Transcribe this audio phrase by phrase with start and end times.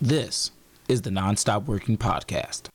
[0.00, 0.50] This
[0.88, 2.68] is the Nonstop Working Podcast.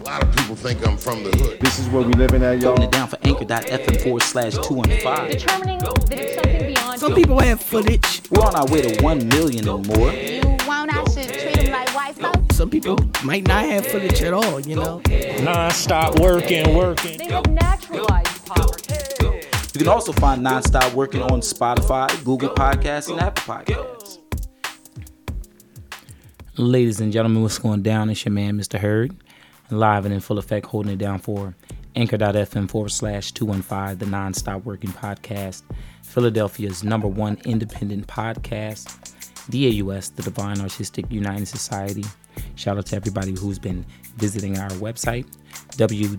[0.00, 1.58] A lot of people think I'm from the hood.
[1.60, 2.70] This is where we living at, y'all.
[2.76, 5.38] Holding it down for anchor.fm forward slash 215.
[5.38, 7.16] determining that it's something beyond Some you.
[7.16, 8.22] people have footage.
[8.30, 10.12] We're on our way to 1 million and more.
[10.12, 12.56] You want I should treat them like white folks?
[12.56, 15.00] Some people might not have footage at all, you know.
[15.42, 17.16] non-stop working, working.
[17.18, 18.94] They have naturalized poverty.
[19.72, 23.99] You can also find Nonstop Working on Spotify, Google Podcasts, and Apple Podcasts.
[26.60, 28.10] Ladies and gentlemen, what's going down?
[28.10, 28.78] It's your man, Mr.
[28.78, 29.16] Hurd,
[29.70, 31.54] live and in full effect, holding it down for
[31.96, 35.62] anchor.fm forward slash 215, the Nonstop Working Podcast,
[36.02, 39.14] Philadelphia's number one independent podcast,
[39.48, 42.04] DAUS, the Divine Artistic United Society.
[42.56, 43.86] Shout out to everybody who's been
[44.18, 45.24] visiting our website,
[45.78, 46.18] www.daus.me,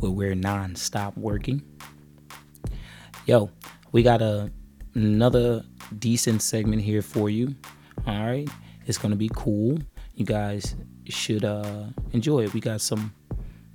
[0.00, 1.62] where we're non-stop working.
[3.26, 3.48] Yo,
[3.92, 4.50] we got a
[4.94, 5.64] another
[5.98, 7.54] decent segment here for you.
[8.06, 8.48] All right,
[8.86, 9.78] it's gonna be cool.
[10.14, 10.74] You guys
[11.08, 12.54] should uh enjoy it.
[12.54, 13.12] We got some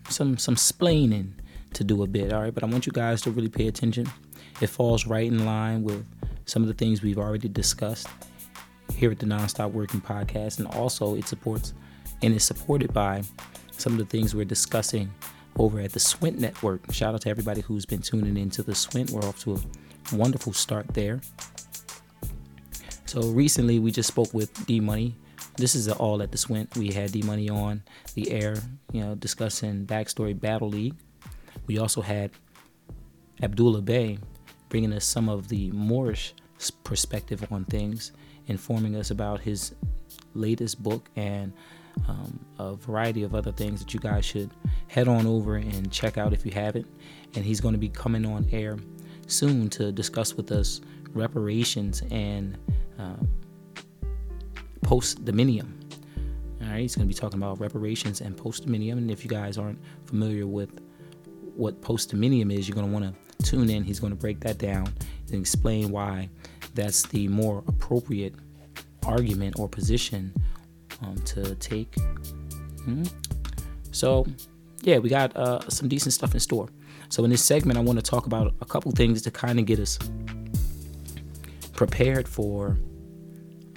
[0.09, 1.31] some some splaining
[1.73, 2.33] to do a bit.
[2.33, 4.07] All right, but I want you guys to really pay attention.
[4.61, 6.05] It falls right in line with
[6.45, 8.07] some of the things we've already discussed
[8.95, 11.73] here at the Nonstop Working Podcast, and also it supports
[12.21, 13.23] and is supported by
[13.71, 15.09] some of the things we're discussing
[15.57, 16.91] over at the Swint Network.
[16.91, 19.11] Shout out to everybody who's been tuning into the Swint.
[19.11, 21.21] We're off to a wonderful start there.
[23.09, 25.15] So recently we just spoke with D Money.
[25.57, 26.77] This is all at the Swint.
[26.77, 27.81] We had D Money on
[28.13, 28.55] the air,
[28.91, 30.93] you know, discussing backstory Battle League.
[31.65, 32.29] We also had
[33.41, 34.19] Abdullah Bey
[34.69, 36.35] bringing us some of the Moorish
[36.83, 38.11] perspective on things,
[38.45, 39.73] informing us about his
[40.35, 41.51] latest book and
[42.07, 44.51] um, a variety of other things that you guys should
[44.87, 46.85] head on over and check out if you haven't.
[47.35, 48.77] And he's going to be coming on air
[49.25, 50.81] soon to discuss with us
[51.15, 52.55] reparations and
[52.99, 53.27] um,
[54.81, 55.73] post dominium.
[56.61, 58.93] All right, he's going to be talking about reparations and post dominium.
[58.93, 60.81] And if you guys aren't familiar with
[61.55, 63.83] what post dominium is, you're going to want to tune in.
[63.83, 64.93] He's going to break that down
[65.31, 66.29] and explain why
[66.75, 68.35] that's the more appropriate
[69.05, 70.33] argument or position
[71.01, 71.91] um, to take.
[72.85, 73.11] Mhm.
[73.91, 74.25] So,
[74.81, 76.69] yeah, we got uh, some decent stuff in store.
[77.09, 79.65] So, in this segment, I want to talk about a couple things to kind of
[79.65, 79.97] get us
[81.73, 82.77] prepared for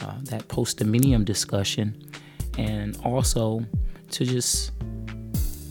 [0.03, 2.11] uh, that post dominium discussion
[2.59, 3.65] and also
[4.11, 4.73] to just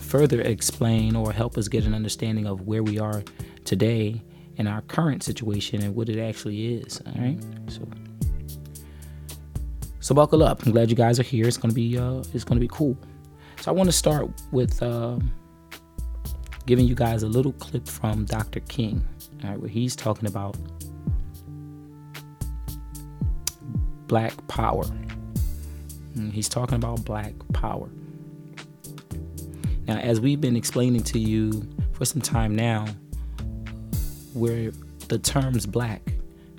[0.00, 3.22] further explain or help us get an understanding of where we are
[3.64, 4.20] today
[4.56, 7.00] in our current situation and what it actually is.
[7.06, 7.38] All right.
[7.68, 7.88] So,
[10.00, 10.64] so buckle up.
[10.66, 11.46] I'm glad you guys are here.
[11.46, 12.96] It's gonna be uh, it's gonna be cool.
[13.60, 15.18] So I want to start with uh,
[16.66, 18.60] giving you guys a little clip from Dr.
[18.60, 19.06] King,
[19.44, 20.56] all right, where he's talking about
[24.12, 24.84] black power.
[26.14, 27.88] Mm, He's talking about black power.
[29.86, 32.88] Now, as we've been explaining to you for some time now,
[34.34, 34.70] where
[35.08, 36.02] the terms black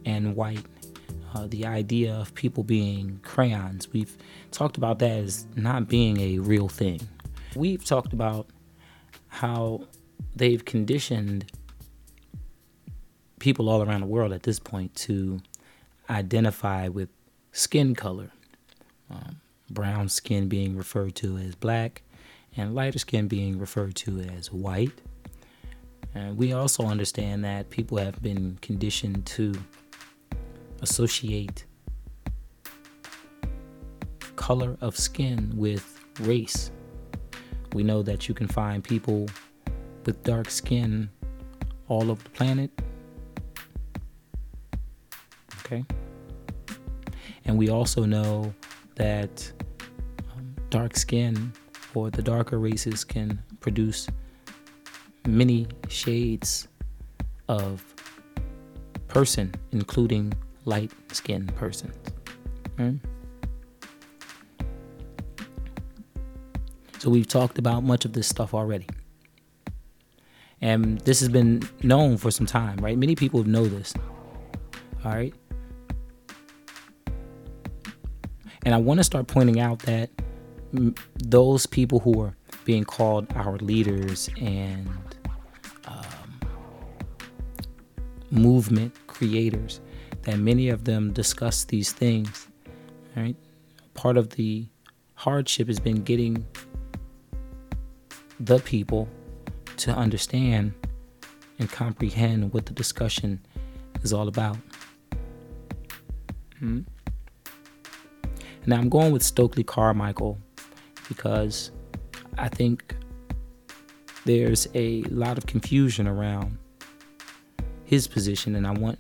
[0.04, 0.66] and white,
[1.36, 4.18] uh, the idea of people being crayons, we've
[4.50, 7.02] talked about that as not being a real thing.
[7.56, 8.48] We've talked about
[9.28, 9.86] how
[10.36, 11.52] they've conditioned
[13.38, 15.40] people all around the world at this point to
[16.10, 17.10] identify with
[17.54, 18.32] skin color.
[19.10, 22.02] Um, brown skin being referred to as black,
[22.58, 25.02] and lighter skin being referred to as white.
[26.14, 29.54] And we also understand that people have been conditioned to
[30.82, 31.66] associate
[34.36, 36.70] color of skin with race.
[37.74, 39.28] We know that you can find people
[40.06, 41.10] with dark skin
[41.88, 42.70] all over the planet.
[45.66, 45.86] Okay.
[47.46, 48.54] And we also know
[48.96, 49.52] that
[50.32, 51.54] um, dark skin
[51.94, 54.08] or the darker races can produce
[55.28, 56.68] many shades
[57.48, 57.84] of
[59.08, 60.34] person, including
[60.66, 61.96] light skinned persons.
[67.00, 68.88] So we've talked about much of this stuff already.
[70.62, 72.98] And this has been known for some time, right?
[72.98, 73.94] Many people know this.
[75.04, 75.34] All right.
[78.66, 80.10] And I want to start pointing out that
[81.16, 84.88] those people who are being called our leaders and
[85.86, 86.40] um,
[88.32, 89.82] movement creators,
[90.24, 92.48] that many of them discuss these things.
[93.16, 93.36] Right?
[93.94, 94.68] Part of the
[95.16, 96.46] hardship has been getting
[98.40, 99.08] the people
[99.78, 100.74] to understand
[101.60, 103.46] and comprehend what the discussion
[104.02, 104.58] is all about.
[106.60, 106.82] Hmm?
[108.66, 110.38] Now I'm going with Stokely Carmichael
[111.08, 111.72] because
[112.38, 112.96] I think
[114.26, 116.58] there's a lot of confusion around
[117.84, 119.00] his position and I want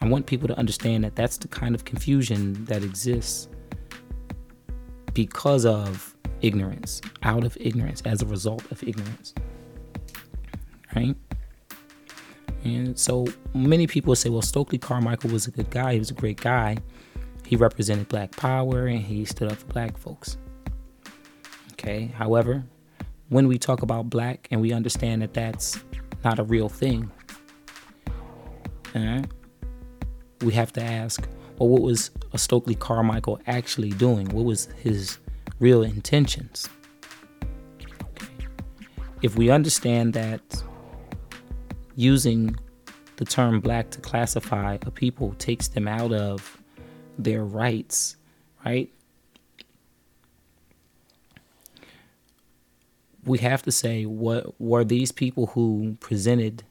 [0.00, 3.48] I want people to understand that that's the kind of confusion that exists
[5.14, 9.32] because of ignorance, out of ignorance, as a result of ignorance.
[10.94, 11.16] Right?
[12.64, 15.94] And so many people say, well, Stokely Carmichael was a good guy.
[15.94, 16.76] He was a great guy.
[17.46, 20.38] He represented black power and he stood up for black folks.
[21.72, 22.06] Okay.
[22.06, 22.64] However,
[23.28, 25.78] when we talk about black and we understand that that's
[26.22, 27.10] not a real thing,
[28.94, 29.22] uh,
[30.40, 34.28] we have to ask, well, what was a Stokely Carmichael actually doing?
[34.30, 35.18] What was his
[35.58, 36.68] real intentions?
[38.02, 38.46] Okay.
[39.22, 40.62] If we understand that
[41.96, 42.56] using
[43.16, 46.60] the term black to classify a people takes them out of
[47.18, 48.16] their rights,
[48.64, 48.90] right?
[53.24, 56.64] We have to say what were these people who presented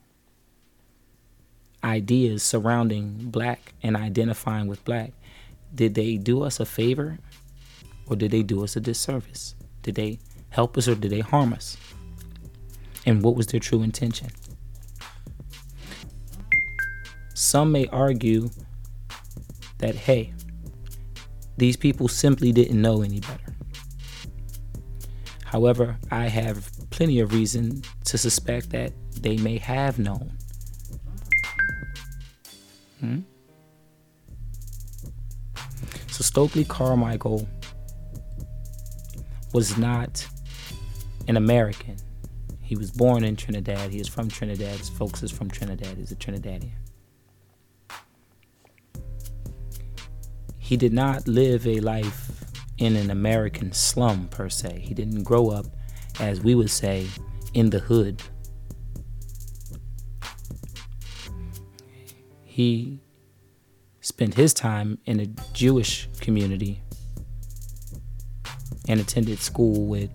[1.83, 5.11] ideas surrounding black and identifying with black,
[5.73, 7.19] did they do us a favor
[8.07, 9.55] or did they do us a disservice?
[9.81, 10.19] Did they
[10.49, 11.77] help us or did they harm us?
[13.05, 14.29] And what was their true intention?
[17.33, 18.49] Some may argue
[19.83, 20.33] that, hey,
[21.57, 23.53] these people simply didn't know any better.
[25.43, 30.37] However, I have plenty of reason to suspect that they may have known.
[33.01, 33.19] Hmm?
[36.07, 37.45] So Stokely Carmichael
[39.53, 40.25] was not
[41.27, 41.97] an American.
[42.61, 43.91] He was born in Trinidad.
[43.91, 44.77] He is from Trinidad.
[44.77, 45.97] His folks is from Trinidad.
[45.97, 46.71] He's a Trinidadian.
[50.73, 52.31] He did not live a life
[52.79, 54.79] in an American slum per se.
[54.83, 55.67] He didn't grow up,
[56.19, 57.05] as we would say,
[57.53, 58.23] in the hood.
[62.43, 63.03] He
[64.01, 66.81] spent his time in a Jewish community
[68.87, 70.09] and attended school with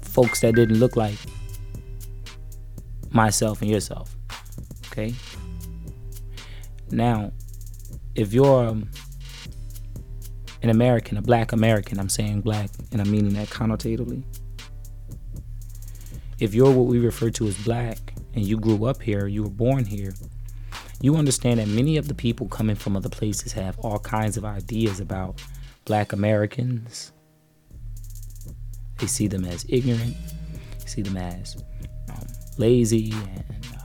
[0.00, 1.18] folks that didn't look like
[3.10, 4.16] myself and yourself.
[4.92, 5.12] Okay?
[6.92, 7.32] Now,
[8.18, 8.90] if you're um,
[10.62, 14.24] an American, a black American, I'm saying black and I'm meaning that connotatively.
[16.40, 19.50] If you're what we refer to as black and you grew up here, you were
[19.50, 20.14] born here,
[21.00, 24.44] you understand that many of the people coming from other places have all kinds of
[24.44, 25.40] ideas about
[25.84, 27.12] black Americans.
[28.98, 30.16] They see them as ignorant,
[30.86, 31.62] see them as
[32.10, 32.26] um,
[32.58, 33.77] lazy and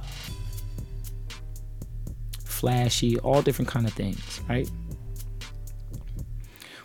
[2.63, 4.71] flashy, all different kind of things, right?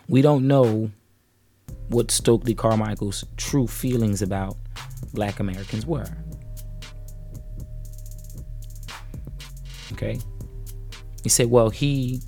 [0.09, 0.91] We don't know
[1.87, 4.57] what Stokely Carmichael's true feelings about
[5.13, 6.05] black Americans were.
[9.93, 10.19] Okay?
[11.23, 12.19] You say, well, he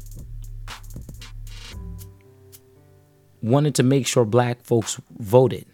[3.42, 5.66] wanted to make sure black folks voted.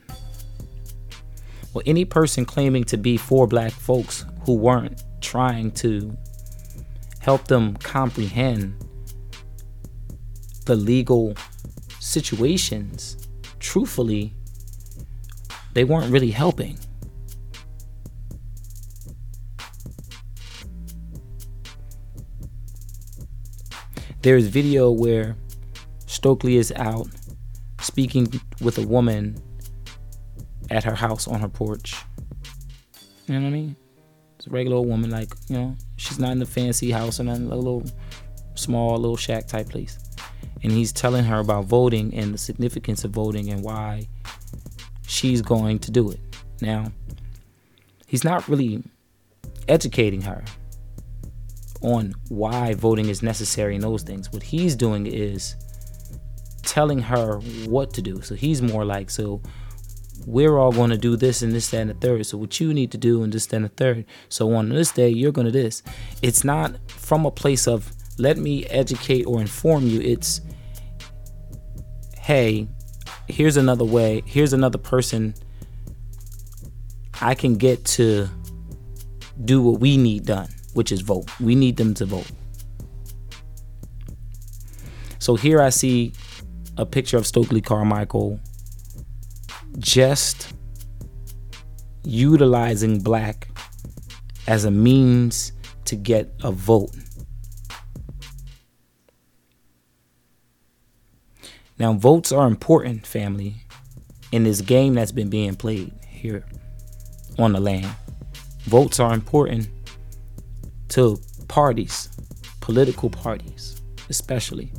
[1.76, 6.18] Well, any person claiming to be for black folks who weren't trying to
[7.28, 8.74] help them comprehend
[10.66, 11.36] the legal
[12.00, 13.28] situations,
[13.60, 14.34] truthfully,
[15.74, 16.80] they weren't really helping.
[24.22, 25.36] There's video where
[26.06, 27.10] Stokely is out
[27.82, 29.36] speaking with a woman
[30.72, 31.94] at her house on her porch.
[33.26, 33.76] You know what I mean?
[34.38, 37.26] It's a regular old woman, like, you know, she's not in a fancy house or
[37.26, 37.84] nothing, a little
[38.56, 40.00] small, little shack type place.
[40.64, 44.08] And he's telling her about voting and the significance of voting and why
[45.06, 46.20] she's going to do it.
[46.62, 46.92] Now,
[48.08, 48.84] he's not really
[49.68, 50.44] educating her
[51.82, 54.32] on why voting is necessary and those things.
[54.32, 55.56] What he's doing is
[56.64, 58.22] telling her what to do.
[58.22, 59.42] So he's more like, so
[60.26, 62.26] we're all going to do this and this, that, and the third.
[62.26, 64.06] So what you need to do and this, that, and the third.
[64.30, 65.84] So on this day, you're going to this.
[66.22, 70.02] It's not from a place of let me educate or inform you.
[70.02, 70.42] It's
[72.18, 72.68] hey,
[73.28, 74.24] here's another way.
[74.26, 75.34] Here's another person
[77.22, 78.28] I can get to
[79.46, 81.30] do what we need done, which is vote.
[81.40, 82.30] We need them to vote.
[85.20, 86.14] So here I see
[86.78, 88.40] a picture of Stokely Carmichael
[89.80, 90.54] just
[92.04, 93.50] utilizing black
[94.48, 95.52] as a means
[95.86, 96.92] to get a vote.
[101.80, 103.56] Now, votes are important, family,
[104.32, 106.44] in this game that's been being played here
[107.38, 107.94] on the land.
[108.62, 109.70] Votes are important
[110.90, 112.10] to parties,
[112.62, 114.74] political parties, especially.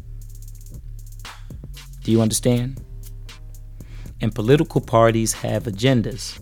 [2.03, 2.83] Do you understand?
[4.21, 6.41] And political parties have agendas.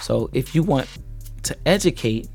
[0.00, 0.88] So if you want
[1.44, 2.28] to educate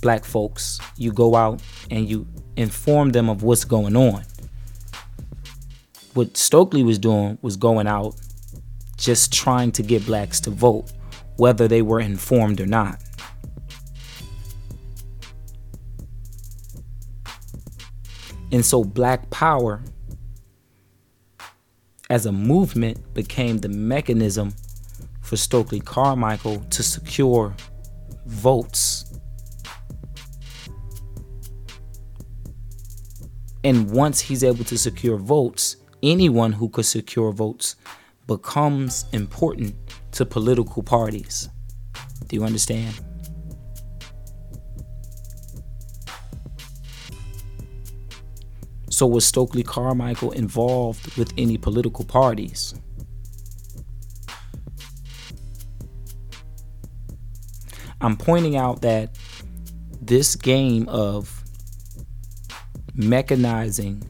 [0.00, 4.22] black folks, you go out and you inform them of what's going on.
[6.14, 8.14] What Stokely was doing was going out
[8.96, 10.92] just trying to get blacks to vote,
[11.36, 13.02] whether they were informed or not.
[18.52, 19.82] And so Black Power
[22.10, 24.52] as a movement became the mechanism
[25.22, 27.54] for Stokely Carmichael to secure
[28.26, 29.18] votes.
[33.62, 37.76] And once he's able to secure votes, anyone who could secure votes
[38.26, 39.74] becomes important
[40.12, 41.48] to political parties.
[42.28, 43.00] Do you understand?
[48.94, 52.76] So was Stokely Carmichael involved with any political parties?
[58.00, 59.18] I'm pointing out that
[60.00, 61.42] this game of
[62.96, 64.08] mechanizing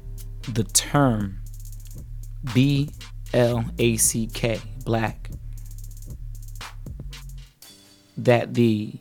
[0.52, 1.40] the term
[2.52, 2.90] B
[3.32, 5.30] L A C K, black,
[8.18, 8.92] that the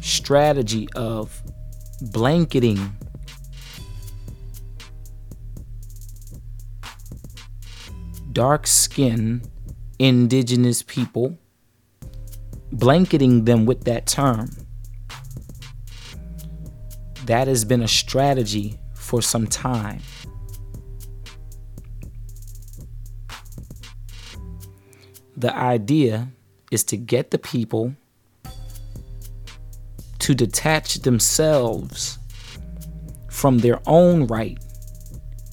[0.00, 1.40] strategy of
[2.00, 2.96] blanketing
[8.34, 9.48] dark skinned
[9.98, 11.38] indigenous people,
[12.72, 14.50] blanketing them with that term.
[17.26, 20.00] That has been a strategy for some time.
[25.36, 26.28] The idea
[26.70, 27.94] is to get the people
[30.24, 32.18] to detach themselves
[33.28, 34.56] from their own right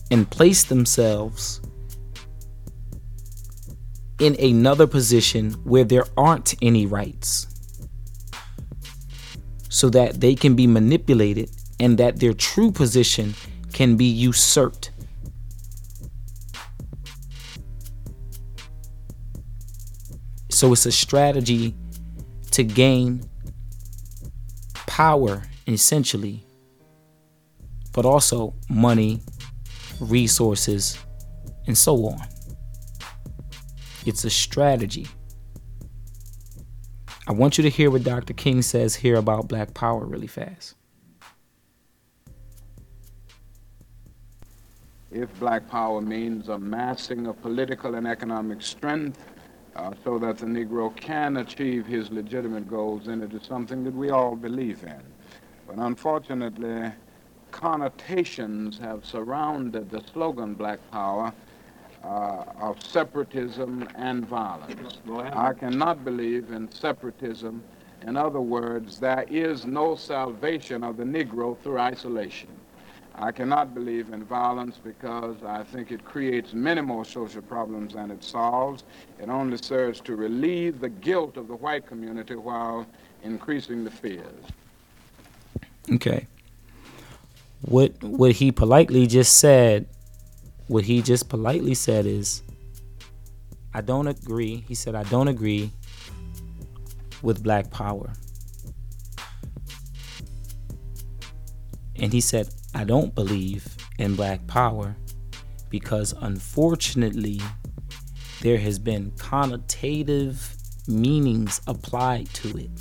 [0.09, 1.59] and place themselves
[4.21, 7.47] in another position where there aren't any rights
[9.67, 11.51] so that they can be manipulated
[11.81, 13.33] and that their true position
[13.73, 14.91] can be usurped.
[20.47, 21.75] So it's a strategy
[22.51, 23.29] to gain
[24.91, 26.45] power, essentially,
[27.93, 29.21] but also money,
[30.01, 30.97] resources,
[31.65, 32.19] and so on.
[34.05, 35.07] It's a strategy.
[37.25, 38.33] I want you to hear what Dr.
[38.33, 40.75] King says here about black power really fast.
[45.09, 49.23] If black power means amassing of political and economic strength
[49.75, 53.93] uh, so that the Negro can achieve his legitimate goals, then it is something that
[53.93, 55.01] we all believe in.
[55.67, 56.91] But unfortunately,
[57.51, 61.33] connotations have surrounded the slogan Black Power
[62.03, 64.99] uh, of separatism and violence.
[65.33, 67.63] I cannot believe in separatism.
[68.07, 72.49] In other words, there is no salvation of the Negro through isolation.
[73.15, 78.09] I cannot believe in violence because I think it creates many more social problems than
[78.09, 78.83] it solves.
[79.21, 82.87] It only serves to relieve the guilt of the white community while
[83.23, 84.45] increasing the fears.
[85.93, 86.27] Okay.
[87.61, 89.87] What what he politely just said,
[90.67, 92.41] what he just politely said is
[93.73, 94.63] I don't agree.
[94.67, 95.71] He said I don't agree
[97.21, 98.13] with black power.
[101.97, 104.95] And he said I don't believe in black power
[105.69, 107.41] because unfortunately
[108.41, 110.55] there has been connotative
[110.87, 112.71] meanings applied to it.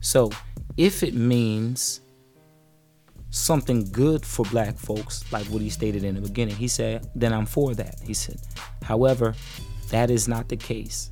[0.00, 0.30] So,
[0.76, 2.00] if it means
[3.30, 7.32] something good for black folks, like what he stated in the beginning, he said, then
[7.32, 7.96] I'm for that.
[8.04, 8.40] He said,
[8.82, 9.34] however,
[9.90, 11.10] that is not the case.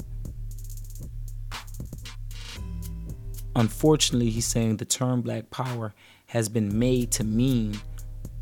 [3.56, 5.92] Unfortunately, he's saying the term black power
[6.30, 7.76] has been made to mean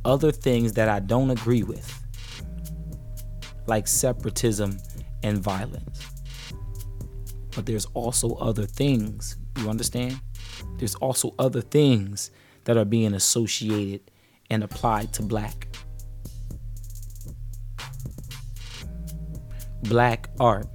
[0.05, 1.91] other things that I don't agree with,
[3.67, 4.77] like separatism
[5.23, 6.07] and violence.
[7.57, 10.21] But there's also other things, you understand?
[10.77, 12.31] There's also other things
[12.65, 14.11] that are being associated
[14.51, 15.69] and applied to black.
[19.85, 20.67] Black art,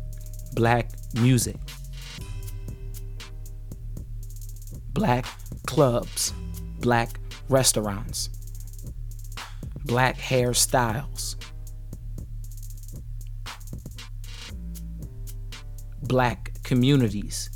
[0.55, 1.57] black music,
[4.93, 5.27] black
[5.67, 6.33] clubs,
[6.83, 8.29] black restaurants,
[9.85, 11.37] black hairstyles,
[16.03, 17.49] black communities.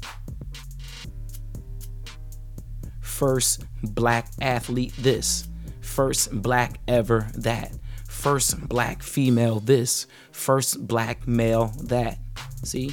[3.02, 5.48] First black athlete this,
[5.82, 7.74] first black ever that,
[8.08, 12.18] first black female this, first black male that.
[12.64, 12.92] See?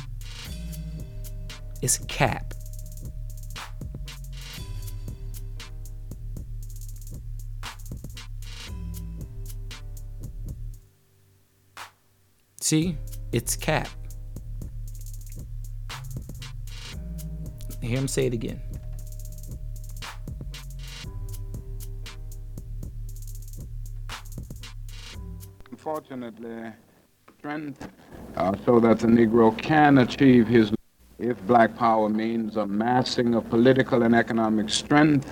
[1.83, 2.54] It's cap.
[12.65, 12.97] See?
[13.31, 13.89] It's cap.
[17.83, 18.59] Hear him say it again.
[25.71, 26.73] Unfortunately,
[27.39, 27.87] strength
[28.35, 30.73] uh, so that the Negro can achieve his.
[31.19, 35.31] If black power means amassing of political and economic strength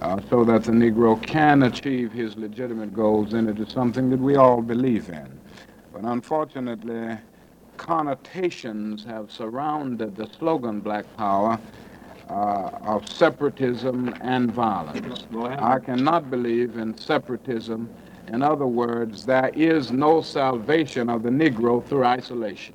[0.00, 4.18] uh, so that the Negro can achieve his legitimate goals, then it is something that
[4.18, 5.41] we all believe in.
[6.02, 7.16] But unfortunately,
[7.76, 11.60] connotations have surrounded the slogan Black Power
[12.28, 12.32] uh,
[12.82, 15.26] of separatism and violence.
[15.60, 17.88] I cannot believe in separatism.
[18.26, 22.74] In other words, there is no salvation of the Negro through isolation.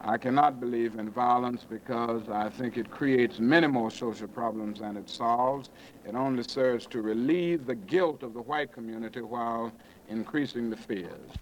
[0.00, 4.96] I cannot believe in violence because I think it creates many more social problems than
[4.96, 5.70] it solves.
[6.06, 9.72] It only serves to relieve the guilt of the white community while
[10.08, 11.32] increasing the fears.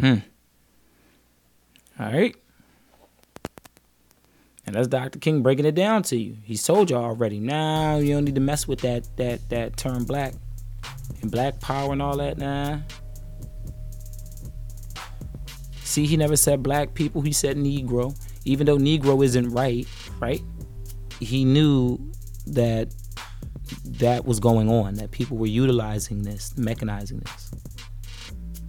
[0.00, 0.16] Hmm.
[1.98, 2.34] All right.
[4.66, 5.18] And that's Dr.
[5.18, 6.36] King breaking it down to you.
[6.44, 7.40] He told you already.
[7.40, 10.34] Now you don't need to mess with that that that term black
[11.22, 12.38] and black power and all that.
[12.38, 12.78] Nah.
[15.82, 17.20] See, he never said black people.
[17.20, 18.16] He said Negro.
[18.44, 19.86] Even though Negro isn't right,
[20.20, 20.40] right?
[21.18, 21.98] He knew
[22.46, 22.94] that
[23.84, 24.94] that was going on.
[24.94, 27.50] That people were utilizing this, mechanizing this.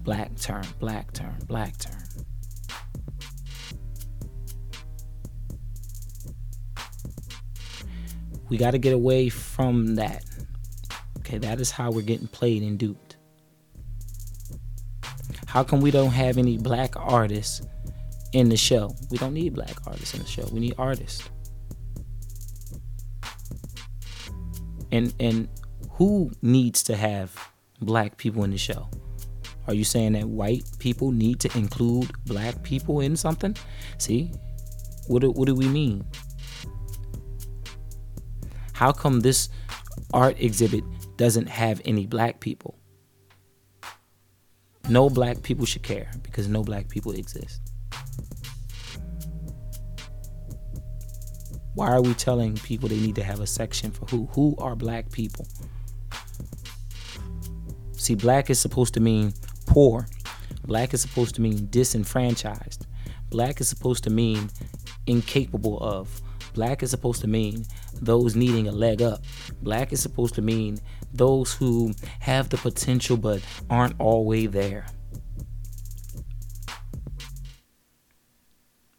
[0.04, 2.02] Black term, black term, black term.
[8.50, 10.26] We got to get away from that.
[11.20, 13.16] Okay, that is how we're getting played and duped.
[15.46, 17.62] How come we don't have any black artists
[18.34, 18.96] in the show?
[19.10, 20.46] We don't need black artists in the show.
[20.52, 21.30] We need artists.
[24.92, 25.48] And and
[25.92, 27.34] who needs to have
[27.82, 28.90] black people in the show?
[29.68, 33.56] Are you saying that white people need to include black people in something?
[33.98, 34.32] See?
[35.08, 36.06] What do, what do we mean?
[38.74, 39.50] How come this
[40.14, 40.84] art exhibit
[41.18, 42.80] doesn't have any black people?
[44.90, 47.62] No black people should care because no black people exist.
[51.76, 54.28] Why are we telling people they need to have a section for who?
[54.34, 55.48] Who are black people?
[57.94, 59.34] See, black is supposed to mean
[59.72, 60.06] poor.
[60.66, 62.86] Black is supposed to mean disenfranchised.
[63.30, 64.50] Black is supposed to mean
[65.08, 66.22] incapable of.
[66.54, 67.66] Black is supposed to mean
[68.02, 69.24] those needing a leg up.
[69.62, 70.80] Black is supposed to mean
[71.14, 74.86] those who have the potential but aren't always there.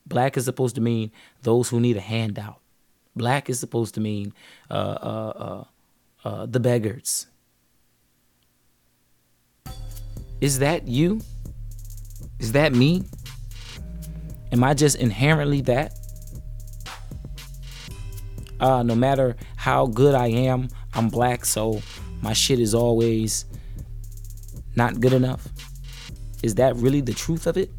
[0.06, 2.60] Black is supposed to mean those who need a handout.
[3.14, 4.32] Black is supposed to mean
[4.70, 5.64] uh, uh,
[6.24, 7.26] uh, uh the beggars.
[10.42, 11.22] Is that you?
[12.38, 13.04] Is that me?
[14.52, 15.94] Am I just inherently that?
[18.62, 21.82] uh, no matter how good I am, I'm black, so
[22.22, 23.44] my shit is always
[24.76, 25.48] not good enough?
[26.42, 27.70] Is that really the truth of it?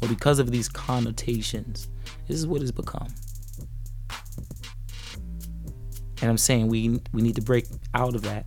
[0.00, 1.88] Well, because of these connotations,
[2.26, 3.08] this is what it's become.
[6.20, 8.46] And I'm saying we we need to break out of that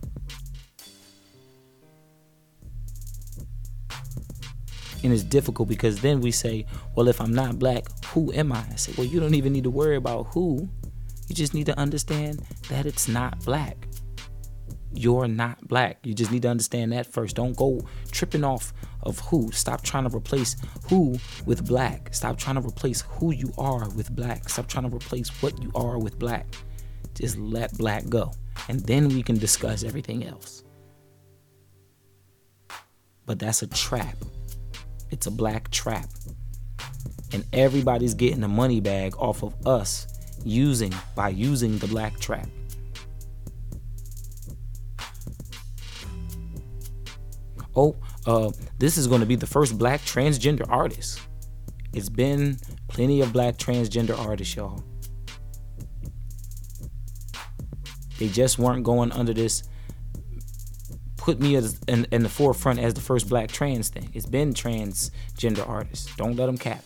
[5.02, 8.64] and it's difficult because then we say, well, if I'm not black, who am I?
[8.70, 10.68] I say, well, you don't even need to worry about who.
[11.28, 13.86] You just need to understand that it's not black.
[14.92, 15.98] You're not black.
[16.04, 17.36] You just need to understand that first.
[17.36, 19.50] Don't go tripping off of who.
[19.52, 20.56] Stop trying to replace
[20.88, 22.12] who with black.
[22.12, 24.48] Stop trying to replace who you are with black.
[24.48, 26.46] Stop trying to replace what you are with black.
[27.20, 28.32] Just let black go.
[28.68, 30.64] And then we can discuss everything else.
[33.26, 34.16] But that's a trap.
[35.10, 36.08] It's a black trap.
[37.32, 40.06] And everybody's getting a money bag off of us
[40.44, 42.48] using by using the black trap.
[47.76, 51.20] Oh, uh, this is going to be the first black transgender artist.
[51.92, 54.82] It's been plenty of black transgender artists, y'all.
[58.20, 59.64] They just weren't going under this
[61.16, 64.10] put me as in, in the forefront as the first black trans thing.
[64.14, 66.14] It's been transgender artists.
[66.16, 66.82] Don't let them cap.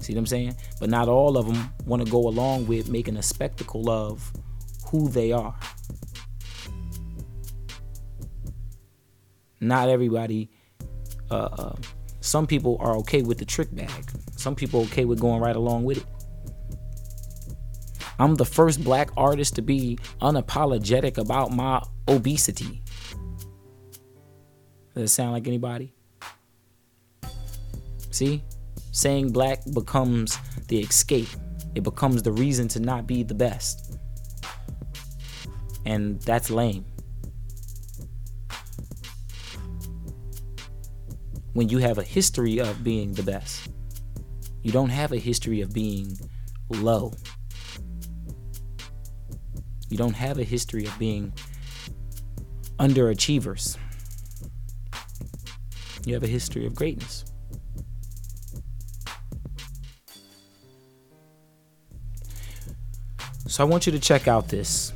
[0.00, 0.56] See what I'm saying?
[0.80, 4.32] But not all of them want to go along with making a spectacle of
[4.88, 5.54] who they are.
[9.60, 10.50] Not everybody.
[11.30, 11.76] Uh, uh,
[12.20, 14.04] some people are okay with the trick bag.
[14.44, 16.06] Some people okay with going right along with it.
[18.18, 22.82] I'm the first black artist to be unapologetic about my obesity.
[24.94, 25.94] Does it sound like anybody?
[28.10, 28.44] See?
[28.92, 31.30] Saying black becomes the escape,
[31.74, 33.98] it becomes the reason to not be the best.
[35.86, 36.84] And that's lame.
[41.54, 43.70] When you have a history of being the best,
[44.64, 46.18] you don't have a history of being
[46.70, 47.12] low.
[49.90, 51.32] You don't have a history of being
[52.80, 53.76] underachievers.
[56.06, 57.26] You have a history of greatness.
[63.46, 64.94] So I want you to check out this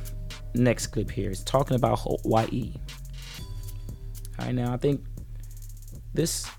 [0.55, 1.29] next clip here.
[1.29, 2.73] It's talking about Hawaii.
[4.39, 5.05] All right, now I think
[6.15, 6.49] this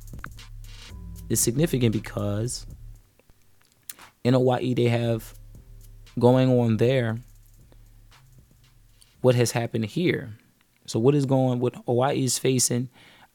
[1.29, 2.66] is significant because
[4.25, 5.35] in Hawaii they have
[6.19, 7.19] going on there
[9.21, 10.31] what has happened here.
[10.87, 12.89] So what is going what Hawaii is facing,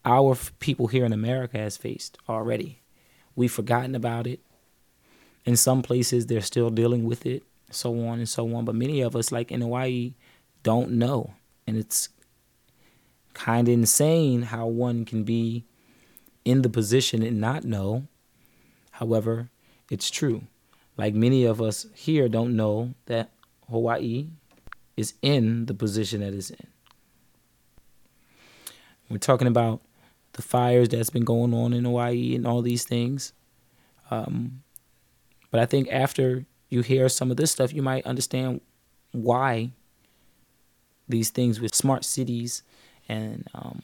[0.04, 2.80] our people here in America has faced already.
[3.34, 4.40] We've forgotten about it.
[5.44, 8.64] In some places they're still dealing with it, so on and so on.
[8.64, 10.14] But many of us, like in Hawaii,
[10.62, 11.34] don't know.
[11.66, 12.08] And it's
[13.34, 15.64] kind of insane how one can be
[16.44, 18.06] in the position and not know.
[18.92, 19.50] However,
[19.90, 20.42] it's true.
[20.96, 23.30] Like many of us here don't know that
[23.68, 24.28] Hawaii
[24.96, 26.66] is in the position that it's in.
[29.08, 29.82] We're talking about
[30.32, 33.32] the fires that's been going on in Hawaii and all these things.
[34.10, 34.62] Um,
[35.50, 38.60] but I think after you hear some of this stuff, you might understand
[39.12, 39.70] why
[41.08, 42.62] these things with smart cities
[43.08, 43.82] and um,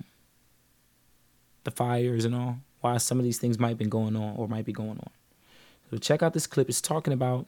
[1.64, 4.64] the fires and all, why some of these things might be going on or might
[4.64, 5.10] be going on.
[5.92, 6.70] So check out this clip.
[6.70, 7.46] It's talking about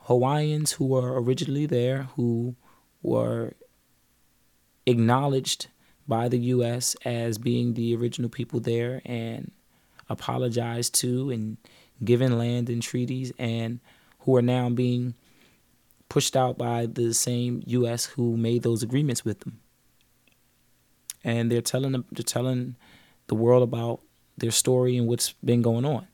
[0.00, 2.56] Hawaiians who were originally there, who
[3.02, 3.54] were
[4.84, 5.68] acknowledged
[6.06, 6.94] by the U.S.
[7.06, 9.50] as being the original people there and
[10.10, 11.56] apologized to and
[12.04, 13.80] given land and treaties, and
[14.20, 15.14] who are now being
[16.10, 18.04] pushed out by the same U.S.
[18.04, 19.58] who made those agreements with them.
[21.24, 22.76] And they're telling they're telling
[23.28, 24.02] the world about
[24.36, 26.08] their story and what's been going on.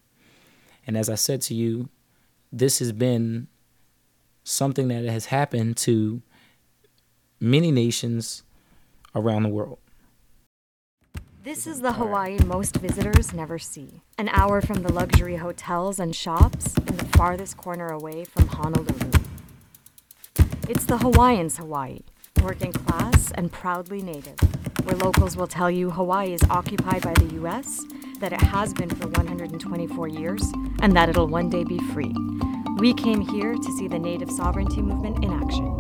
[0.88, 1.90] And as I said to you,
[2.51, 3.48] this has been
[4.42, 6.22] something that has happened to
[7.38, 8.42] many nations
[9.14, 9.79] around the world.
[11.44, 14.01] This is the Hawaii most visitors never see.
[14.16, 19.11] An hour from the luxury hotels and shops, and the farthest corner away from Honolulu.
[20.70, 22.01] It's the Hawaiians' Hawaii,
[22.42, 24.38] working class and proudly native,
[24.85, 27.85] where locals will tell you Hawaii is occupied by the US,
[28.20, 30.42] that it has been for 124 years,
[30.81, 32.14] and that it'll one day be free.
[32.79, 35.77] We came here to see the native sovereignty movement in action.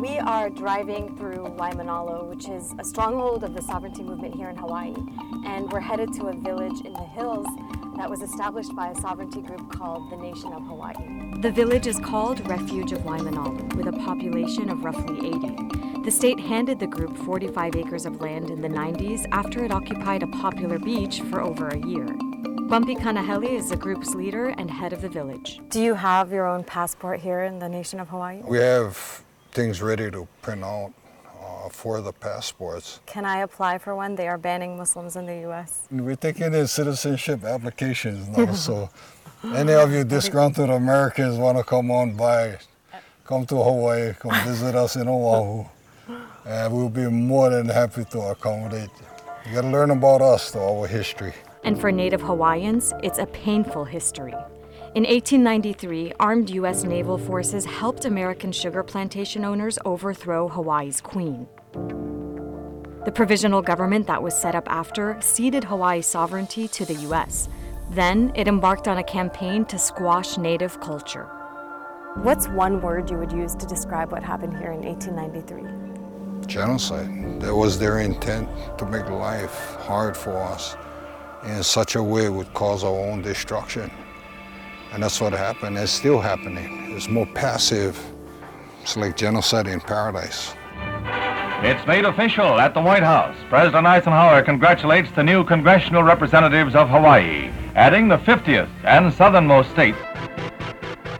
[0.00, 4.56] We are driving through Waimanalo, which is a stronghold of the sovereignty movement here in
[4.56, 4.94] Hawaii,
[5.46, 7.46] and we're headed to a village in the hills
[7.96, 11.40] that was established by a sovereignty group called the Nation of Hawaii.
[11.40, 16.02] The village is called Refuge of Waimanalo, with a population of roughly 80.
[16.04, 20.22] The state handed the group 45 acres of land in the 90s after it occupied
[20.22, 22.06] a popular beach for over a year.
[22.68, 25.60] Bumpy Kanahele is the group's leader and head of the village.
[25.68, 28.40] Do you have your own passport here in the Nation of Hawaii?
[28.44, 30.92] We have things ready to print out
[31.62, 33.00] Uh, for the passports.
[33.06, 34.16] Can I apply for one?
[34.16, 35.86] They are banning Muslims in the U.S.
[35.90, 38.90] We're taking in citizenship applications now, so
[39.44, 42.58] any of you disgruntled Americans want to come on by,
[43.24, 45.64] come to Hawaii, come visit us in Oahu,
[46.46, 49.50] and we'll be more than happy to accommodate you.
[49.50, 51.34] You got to learn about us, though, our history.
[51.62, 54.34] And for Native Hawaiians, it's a painful history.
[54.94, 56.84] In 1893, armed U.S.
[56.84, 61.46] naval forces helped American sugar plantation owners overthrow Hawaii's queen.
[63.06, 67.48] The provisional government that was set up after ceded Hawaii's sovereignty to the U.S.
[67.92, 71.24] Then it embarked on a campaign to squash native culture.
[72.16, 76.46] What's one word you would use to describe what happened here in 1893?
[76.46, 77.40] Genocide.
[77.40, 80.76] That was their intent to make life hard for us.
[81.44, 83.90] in such a way it would cause our own destruction.
[84.92, 85.78] And that's what happened.
[85.78, 86.92] It's still happening.
[86.94, 87.98] It's more passive.
[88.82, 90.54] It's like genocide in paradise.
[91.64, 93.36] It's made official at the White House.
[93.48, 99.94] President Eisenhower congratulates the new congressional representatives of Hawaii, adding the 50th and southernmost state.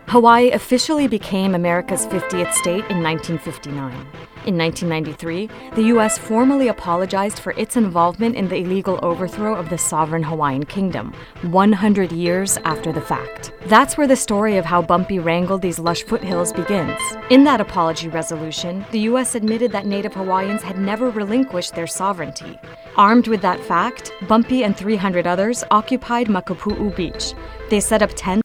[0.09, 4.07] Hawaii officially became America's 50th state in 1959.
[4.45, 6.19] In 1993, the U.S.
[6.19, 12.11] formally apologized for its involvement in the illegal overthrow of the sovereign Hawaiian kingdom, 100
[12.11, 13.53] years after the fact.
[13.67, 16.99] That's where the story of how Bumpy wrangled these lush foothills begins.
[17.31, 19.37] In that apology resolution, the U.S.
[19.37, 22.59] admitted that Native Hawaiians had never relinquished their sovereignty.
[22.97, 27.35] Armed with that fact, Bumpy and 300 others occupied Makapu'u Beach.
[27.71, 28.43] They set up tents.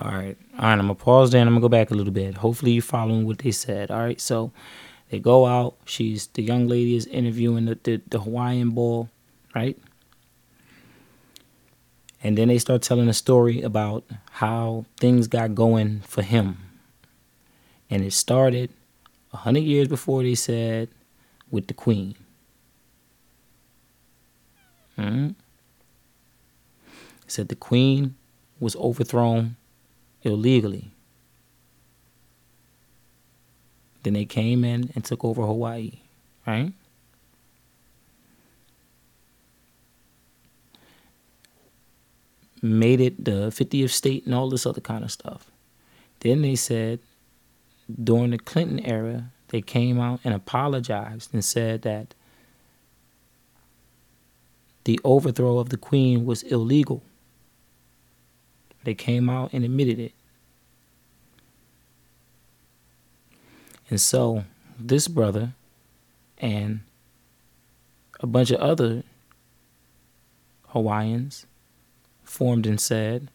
[0.00, 0.38] All right.
[0.58, 0.78] All right.
[0.78, 2.38] I'm to pause there and I'm to go back a little bit.
[2.38, 3.90] Hopefully, you're following what they said.
[3.90, 4.20] All right.
[4.20, 4.52] So,
[5.10, 5.76] they go out.
[5.84, 9.10] She's the young lady is interviewing the, the, the Hawaiian bull,
[9.54, 9.78] right?
[12.22, 16.58] And then they start telling a story about how things got going for him.
[17.88, 18.70] And it started
[19.32, 20.88] a hundred years before they said
[21.50, 22.14] with the queen.
[24.96, 25.28] hmm
[27.30, 28.14] said the queen
[28.58, 29.56] was overthrown
[30.22, 30.90] illegally.
[34.08, 35.98] Then they came in and took over Hawaii,
[36.46, 36.72] right?
[42.62, 45.50] Made it the 50th state and all this other kind of stuff.
[46.20, 47.00] Then they said
[48.02, 52.14] during the Clinton era, they came out and apologized and said that
[54.84, 57.02] the overthrow of the queen was illegal.
[58.84, 60.12] They came out and admitted it.
[63.90, 64.44] And so
[64.78, 65.54] this brother
[66.38, 66.80] and
[68.20, 69.02] a bunch of other
[70.68, 71.46] Hawaiians
[72.22, 73.30] formed and said,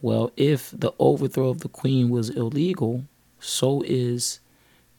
[0.00, 3.04] well, if the overthrow of the queen was illegal,
[3.40, 4.38] so is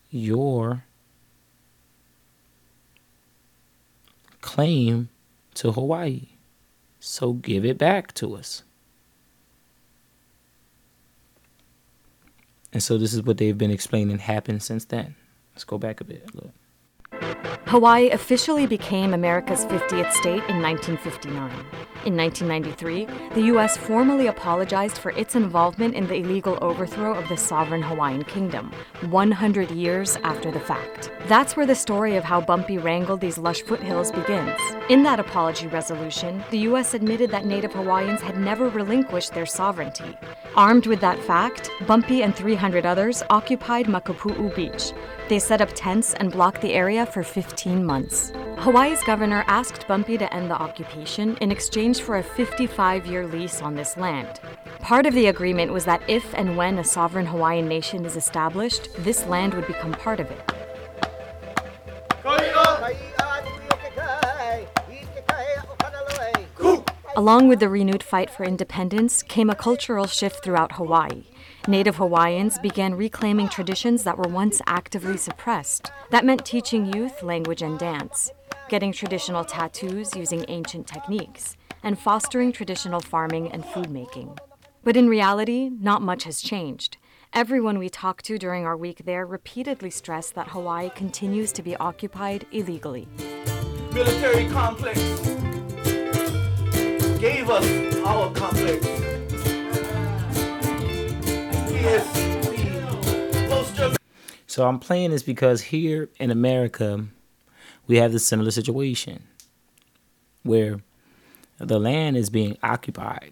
[0.09, 0.83] your
[4.41, 5.09] claim
[5.53, 6.27] to Hawaii.
[6.99, 8.63] So give it back to us.
[12.71, 15.15] And so this is what they've been explaining happened since then.
[15.53, 16.29] Let's go back a bit.
[16.33, 17.58] Look.
[17.69, 21.51] Hawaii officially became America's 50th state in 1959.
[22.03, 23.05] In 1993,
[23.35, 23.77] the U.S.
[23.77, 28.71] formally apologized for its involvement in the illegal overthrow of the sovereign Hawaiian kingdom,
[29.11, 31.11] 100 years after the fact.
[31.27, 34.59] That's where the story of how Bumpy wrangled these lush foothills begins.
[34.89, 36.95] In that apology resolution, the U.S.
[36.95, 40.17] admitted that Native Hawaiians had never relinquished their sovereignty.
[40.55, 44.91] Armed with that fact, Bumpy and 300 others occupied Makapu'u Beach.
[45.27, 48.31] They set up tents and blocked the area for 15 months.
[48.57, 53.61] Hawaii's governor asked Bumpy to end the occupation in exchange for a 55 year lease
[53.61, 54.39] on this land.
[54.79, 58.89] Part of the agreement was that if and when a sovereign Hawaiian nation is established,
[58.99, 60.51] this land would become part of it.
[67.15, 71.23] Along with the renewed fight for independence came a cultural shift throughout Hawaii.
[71.69, 75.91] Native Hawaiians began reclaiming traditions that were once actively suppressed.
[76.09, 78.31] That meant teaching youth language and dance,
[78.69, 84.35] getting traditional tattoos using ancient techniques, and fostering traditional farming and food making.
[84.83, 86.97] But in reality, not much has changed.
[87.33, 91.75] Everyone we talked to during our week there repeatedly stressed that Hawaii continues to be
[91.75, 93.07] occupied illegally.
[93.93, 94.99] Military complex
[97.19, 99.08] gave us our complex.
[104.59, 107.05] So I'm playing this because here in America,
[107.87, 109.23] we have this similar situation
[110.43, 110.81] where
[111.59, 113.31] the land is being occupied,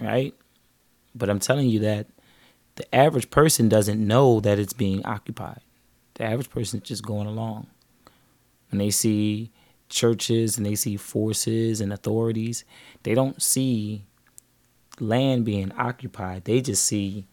[0.00, 0.34] right?
[1.14, 2.08] But I'm telling you that
[2.74, 5.60] the average person doesn't know that it's being occupied.
[6.14, 7.68] The average person is just going along.
[8.70, 9.52] When they see
[9.88, 12.64] churches and they see forces and authorities,
[13.02, 14.06] they don't see
[15.00, 16.44] land being occupied.
[16.44, 17.26] They just see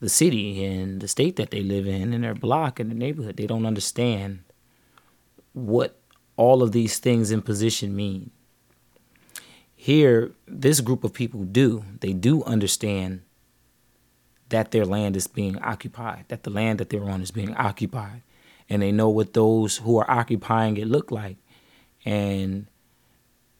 [0.00, 3.36] the city and the state that they live in and their block and the neighborhood.
[3.36, 4.40] They don't understand
[5.52, 5.96] what
[6.36, 8.30] all of these things in position mean.
[9.76, 11.84] Here, this group of people do.
[12.00, 13.22] They do understand
[14.48, 18.22] that their land is being occupied, that the land that they're on is being occupied.
[18.68, 21.36] And they know what those who are occupying it look like.
[22.04, 22.66] And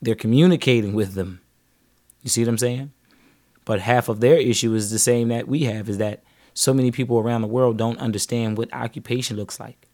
[0.01, 1.41] they're communicating with them.
[2.23, 2.93] You see what I'm saying?
[3.65, 6.23] But half of their issue is the same that we have is that
[6.55, 9.91] so many people around the world don't understand what occupation looks like.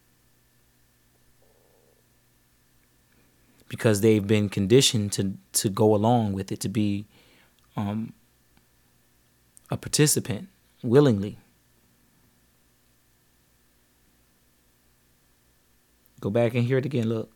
[3.68, 7.06] because they've been conditioned to to go along with it to be
[7.76, 8.12] um,
[9.70, 10.48] a participant
[10.82, 11.38] willingly.
[16.20, 17.08] Go back and hear it again.
[17.08, 17.30] Look.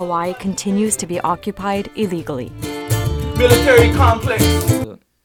[0.00, 2.50] Hawaii continues to be occupied illegally.
[3.36, 4.44] Military complex.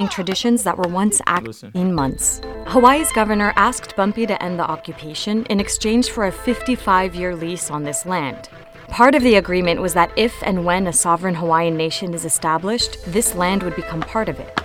[0.09, 2.41] Traditions that were once active in months.
[2.65, 7.69] Hawaii's governor asked Bumpy to end the occupation in exchange for a 55 year lease
[7.69, 8.49] on this land.
[8.87, 12.97] Part of the agreement was that if and when a sovereign Hawaiian nation is established,
[13.05, 14.59] this land would become part of it.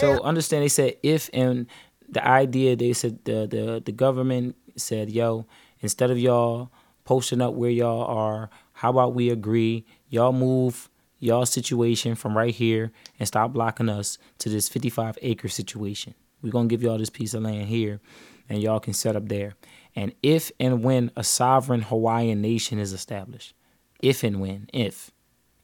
[0.00, 1.66] So understand they said if and
[2.08, 5.46] the idea they said the the the government said yo
[5.80, 6.70] instead of y'all
[7.04, 9.84] posting up where y'all are how about we agree?
[10.08, 10.88] Y'all move
[11.18, 16.14] y'all situation from right here and stop blocking us to this 55 acre situation.
[16.40, 18.00] We're gonna give y'all this piece of land here
[18.48, 19.52] and y'all can set up there.
[19.94, 23.52] And if and when a sovereign hawaiian nation is established
[24.00, 25.10] if and when if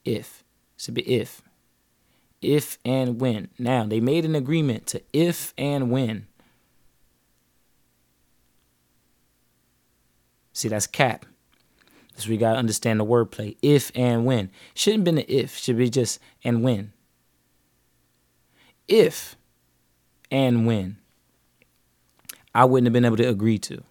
[0.05, 0.43] if
[0.77, 1.41] should be if
[2.39, 3.49] if and when.
[3.57, 6.27] Now they made an agreement to if and when
[10.57, 11.27] See, that's cap.
[12.15, 13.57] So we gotta understand the wordplay.
[13.61, 14.49] If and when.
[14.73, 16.93] Shouldn't been an if, should be just and when.
[18.87, 19.35] If
[20.31, 20.97] and when
[22.55, 23.83] I wouldn't have been able to agree to.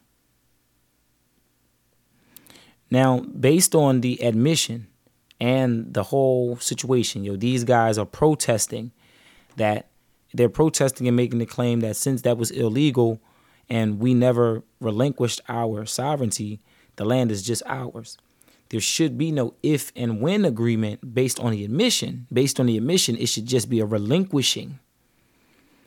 [2.90, 4.88] Now, based on the admission
[5.38, 8.90] and the whole situation, yo, these guys are protesting
[9.54, 9.86] that
[10.34, 13.20] they're protesting and making the claim that since that was illegal,
[13.68, 16.60] and we never relinquished our sovereignty,
[16.96, 18.16] the land is just ours.
[18.68, 22.26] There should be no if and when agreement based on the admission.
[22.32, 24.80] Based on the admission, it should just be a relinquishing.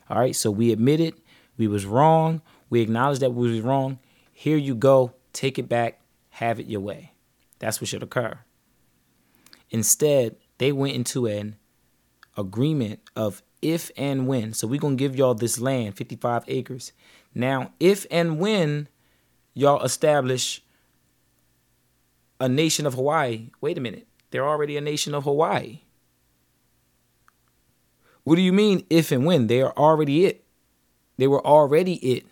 [0.08, 1.14] All right, so we admitted
[1.56, 2.40] we was wrong.
[2.70, 3.98] We acknowledged that we was wrong.
[4.32, 5.12] Here you go.
[5.32, 6.00] Take it back.
[6.30, 7.12] Have it your way.
[7.58, 8.38] That's what should occur.
[9.70, 11.56] Instead, they went into an
[12.36, 14.52] agreement of if and when.
[14.52, 16.92] So we're going to give y'all this land, 55 acres.
[17.34, 18.88] Now, if and when
[19.54, 20.62] y'all establish
[22.38, 25.80] a nation of Hawaii, wait a minute, they're already a nation of Hawaii.
[28.24, 29.46] What do you mean if and when?
[29.46, 30.44] They are already it.
[31.16, 32.26] They were already it.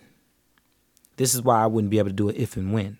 [1.17, 2.99] This is why I wouldn't be able to do it if and when.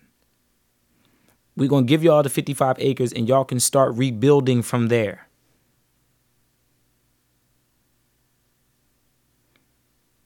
[1.55, 5.28] We're going to give y'all the 55 acres and y'all can start rebuilding from there.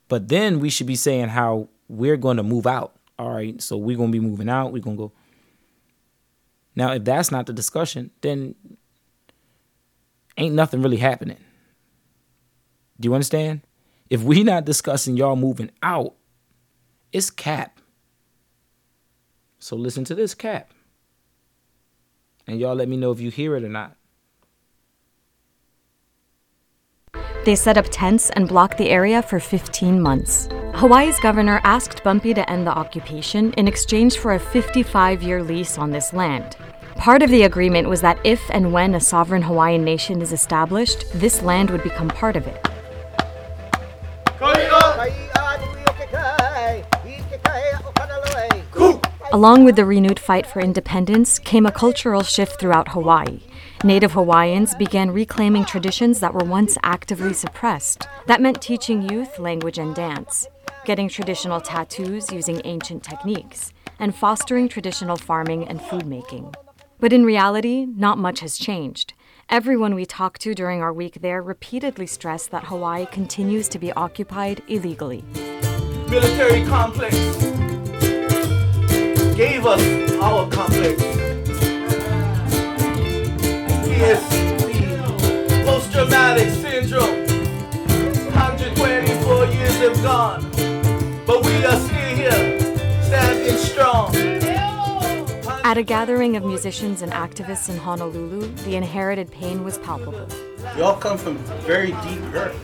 [0.08, 2.96] But then we should be saying how we're going to move out.
[3.18, 4.74] All right, so we're going to be moving out.
[4.74, 5.12] We're going to go.
[6.76, 8.56] Now, if that's not the discussion, then
[10.38, 11.38] ain't nothing really happening.
[13.00, 13.62] Do you understand?
[14.10, 16.16] If we not discussing y'all moving out,
[17.12, 17.80] it's cap.
[19.60, 20.72] So listen to this cap.
[22.48, 23.96] And y'all let me know if you hear it or not.
[27.46, 30.48] They set up tents and blocked the area for 15 months.
[30.76, 35.78] Hawaii's governor asked Bumpy to end the occupation in exchange for a 55 year lease
[35.78, 36.56] on this land.
[36.96, 41.04] Part of the agreement was that if and when a sovereign Hawaiian nation is established,
[41.14, 42.66] this land would become part of it.
[49.34, 53.42] Along with the renewed fight for independence came a cultural shift throughout Hawaii.
[53.86, 58.08] Native Hawaiians began reclaiming traditions that were once actively suppressed.
[58.28, 60.48] That meant teaching youth language and dance,
[60.86, 66.56] getting traditional tattoos using ancient techniques, and fostering traditional farming and food making.
[67.02, 69.16] But in reality, not much has changed.
[69.50, 73.92] Everyone we talked to during our week there repeatedly stressed that Hawaii continues to be
[73.92, 75.26] occupied illegally.
[76.10, 77.18] Military complex
[79.36, 81.23] gave us our complex.
[83.94, 87.28] PSC, post traumatic syndrome.
[88.34, 90.42] 124 years have gone,
[91.28, 92.60] but we are still here,
[93.04, 94.16] standing strong.
[95.64, 100.28] At a gathering of musicians and activists in Honolulu, the inherited pain was palpable.
[100.76, 102.56] We all come from very deep hurt.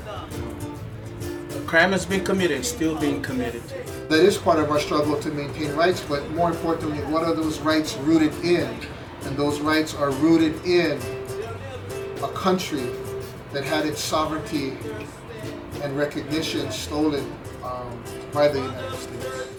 [1.56, 3.62] A crime has been committed and still being committed.
[4.10, 7.60] That is part of our struggle to maintain rights, but more importantly, what are those
[7.60, 8.68] rights rooted in?
[9.26, 11.00] And those rights are rooted in
[12.24, 12.90] a country
[13.54, 14.78] that had its sovereignty
[15.82, 17.26] and recognition stolen
[17.64, 18.04] um,
[18.34, 19.50] by the United States.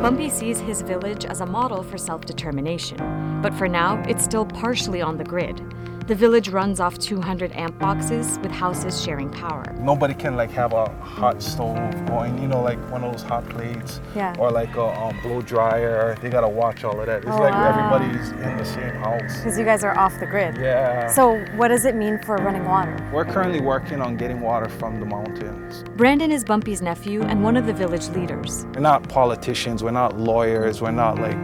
[0.00, 2.98] Bumpy sees his village as a model for self determination,
[3.42, 5.62] but for now, it's still partially on the grid.
[6.06, 9.64] The village runs off 200 amp boxes with houses sharing power.
[9.80, 13.48] Nobody can like have a hot stove going, you know, like one of those hot
[13.48, 14.34] plates, Yeah.
[14.38, 16.14] or like a um, blow dryer.
[16.20, 17.22] They gotta watch all of that.
[17.22, 17.70] It's Oh, like wow.
[17.70, 19.38] everybody's in the same house.
[19.38, 20.58] Because you guys are off the grid.
[20.58, 21.06] Yeah.
[21.06, 22.94] So, what does it mean for running water?
[23.10, 25.84] We're currently working on getting water from the mountains.
[25.96, 28.66] Brandon is Bumpy's nephew and one of the village leaders.
[28.74, 29.82] We're not politicians.
[29.82, 30.82] We're not lawyers.
[30.82, 31.38] We're not like,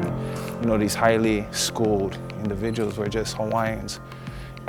[0.61, 2.99] you know, these highly schooled individuals.
[2.99, 4.01] We're just Hawaiians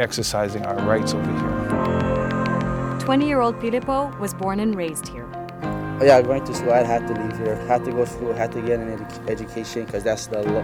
[0.01, 2.99] exercising our rights over here.
[2.99, 5.27] 20 year old Filippo was born and raised here.
[5.63, 7.55] Oh, yeah, going to school, I had to leave here.
[7.61, 10.41] I Had to go to school, had to get an edu- education because that's the
[10.41, 10.63] law,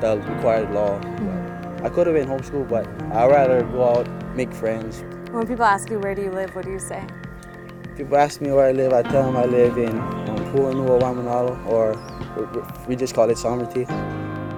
[0.00, 0.98] the required law.
[1.84, 5.04] I could have been homeschooled, but I'd rather go out, make friends.
[5.30, 7.04] When people ask you, where do you live, what do you say?
[7.96, 11.66] People ask me where I live, I tell them I live in um, Pu'uhonua, Waimanalo,
[11.66, 11.92] or
[12.36, 13.80] we- we just call it Sovereignty.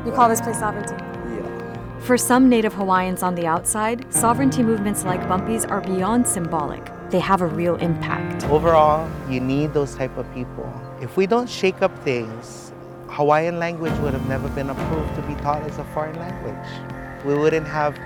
[0.07, 0.95] You call this place sovereignty?
[2.01, 6.91] For some Native Hawaiians on the outside, sovereignty movements like Bumpy's are beyond symbolic.
[7.11, 8.45] They have a real impact.
[8.45, 10.73] Overall, you need those type of people.
[11.03, 12.73] If we don't shake up things,
[13.09, 17.25] Hawaiian language would have never been approved to be taught as a foreign language.
[17.25, 17.99] We wouldn't have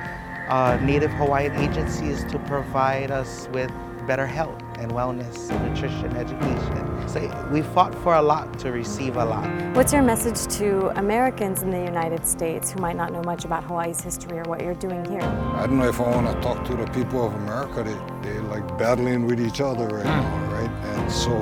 [0.49, 3.71] uh, Native Hawaiian agencies to provide us with
[4.07, 7.09] better health and wellness, nutrition, education.
[7.09, 9.49] So we fought for a lot to receive a lot.
[9.75, 13.65] What's your message to Americans in the United States who might not know much about
[13.65, 15.23] Hawaii's history or what you're doing here?
[15.23, 17.83] I don't know if I want to talk to the people of America.
[17.83, 20.53] They, they like battling with each other right now, hmm.
[20.53, 20.71] right?
[20.97, 21.33] And so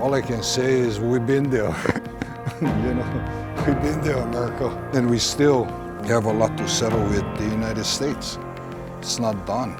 [0.00, 1.68] all I can say is we've been there.
[2.60, 4.68] you know, we've been there, America.
[4.92, 5.64] And we still
[6.04, 8.38] have a lot to settle with the United States.
[8.98, 9.76] It's not done.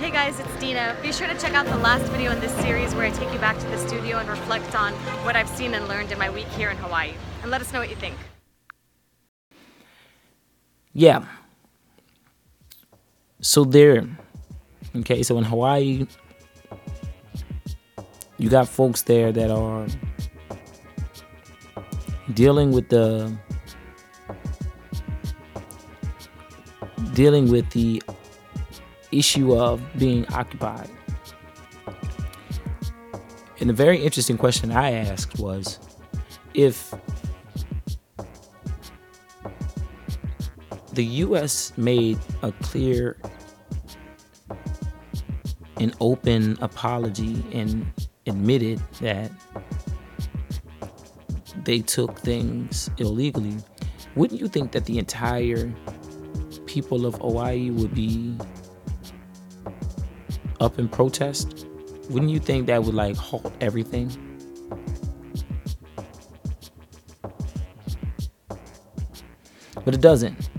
[0.00, 0.96] Hey guys, it's Dena.
[1.02, 3.38] Be sure to check out the last video in this series where I take you
[3.38, 4.94] back to the studio and reflect on
[5.26, 7.12] what I've seen and learned in my week here in Hawaii.
[7.42, 8.14] And let us know what you think.
[10.94, 11.26] Yeah.
[13.42, 14.08] So there.
[14.96, 16.06] Okay, so in Hawaii,
[18.38, 19.86] you got folks there that are
[22.32, 23.36] dealing with the
[27.12, 28.02] dealing with the
[29.12, 30.90] issue of being occupied.
[33.60, 35.78] And the very interesting question I asked was
[36.54, 36.94] if
[40.92, 43.16] the US made a clear
[45.76, 47.86] and open apology and
[48.26, 49.30] admitted that
[51.64, 53.56] they took things illegally,
[54.16, 55.72] wouldn't you think that the entire
[56.66, 58.36] people of Hawaii would be
[60.60, 61.66] up in protest?
[62.08, 64.10] Wouldn't you think that would like halt everything?
[69.84, 70.50] But it doesn't.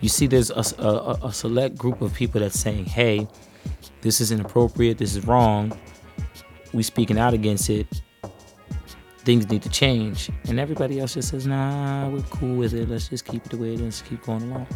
[0.00, 3.28] You see, there's a, a, a select group of people that's saying, hey,
[4.00, 5.78] this is inappropriate, this is wrong.
[6.72, 7.86] We speaking out against it.
[9.18, 10.30] Things need to change.
[10.48, 12.88] And everybody else just says, nah, we're cool with it.
[12.88, 14.66] Let's just keep it the way it is, keep going along.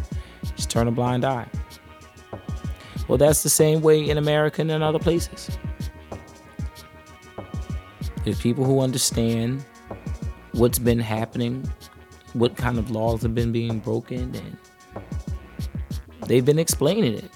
[0.55, 1.47] Just turn a blind eye.
[3.07, 5.57] Well, that's the same way in America and in other places.
[8.23, 9.63] There's people who understand
[10.53, 11.69] what's been happening,
[12.33, 14.57] what kind of laws have been being broken, and
[16.25, 17.31] they've been explaining it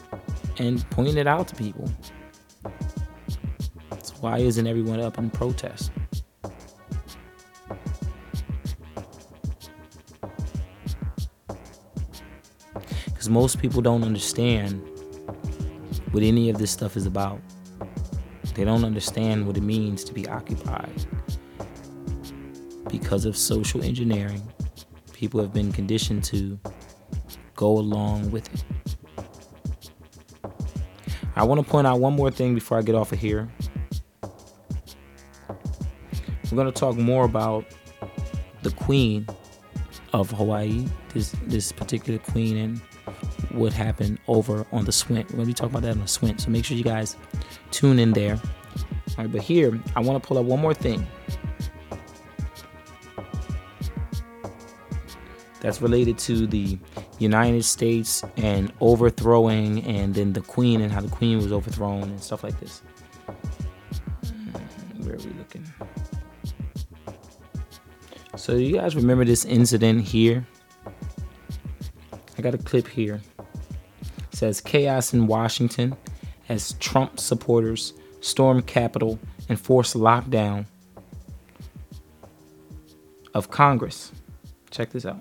[0.58, 1.88] and pointing it out to people.
[4.02, 5.92] So why isn't everyone up in protest?
[13.06, 14.82] Because most people don't understand
[16.12, 17.40] what any of this stuff is about.
[18.56, 21.06] They don't understand what it means to be occupied.
[22.90, 24.42] Because of social engineering,
[25.14, 26.60] people have been conditioned to
[27.56, 28.64] go along with it.
[31.36, 33.48] I want to point out one more thing before I get off of here.
[36.52, 37.66] We're going to talk more about
[38.64, 39.28] the queen
[40.12, 42.82] of Hawaii, this this particular queen, and
[43.52, 45.30] what happened over on the Swint.
[45.30, 47.16] We're going to be talking about that on the Swint, so make sure you guys
[47.72, 48.40] tune in there.
[49.18, 51.08] All right, but here I want to pull up one more thing
[55.62, 56.78] that's related to the
[57.20, 62.22] United States and overthrowing, and then the Queen and how the Queen was overthrown and
[62.22, 62.82] stuff like this.
[64.26, 65.66] Hmm, where are we looking?
[68.36, 70.48] So, you guys remember this incident here?
[72.40, 73.20] I got a clip here.
[73.38, 75.98] It says chaos in Washington
[76.48, 79.20] as Trump supporters storm Capitol
[79.50, 80.66] and force lockdown
[83.34, 84.14] of Congress.
[84.72, 85.20] Check this out.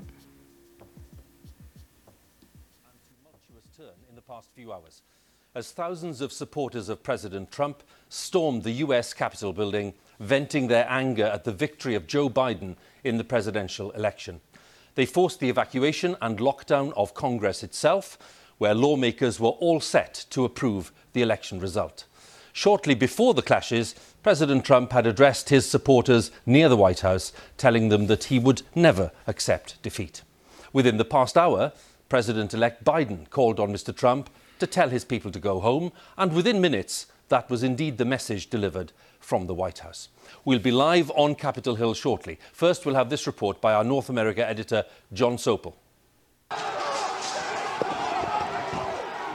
[4.54, 5.02] few hours
[5.56, 11.24] as thousands of supporters of President Trump stormed the US Capitol building, venting their anger
[11.24, 14.40] at the victory of Joe Biden in the presidential election.
[14.98, 18.18] They forced the evacuation and lockdown of Congress itself,
[18.58, 22.04] where lawmakers were all set to approve the election result.
[22.52, 23.94] Shortly before the clashes,
[24.24, 28.62] President Trump had addressed his supporters near the White House, telling them that he would
[28.74, 30.22] never accept defeat.
[30.72, 31.70] Within the past hour,
[32.08, 33.94] President elect Biden called on Mr.
[33.94, 34.28] Trump
[34.58, 38.48] to tell his people to go home, and within minutes, that was indeed the message
[38.50, 40.08] delivered from the White House.
[40.44, 42.38] We'll be live on Capitol Hill shortly.
[42.52, 45.74] First, we'll have this report by our North America editor, Jon Sopel.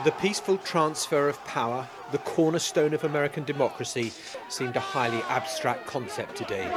[0.03, 4.11] The peaceful transfer of power, the cornerstone of American democracy,
[4.49, 6.69] seemed a highly abstract concept today.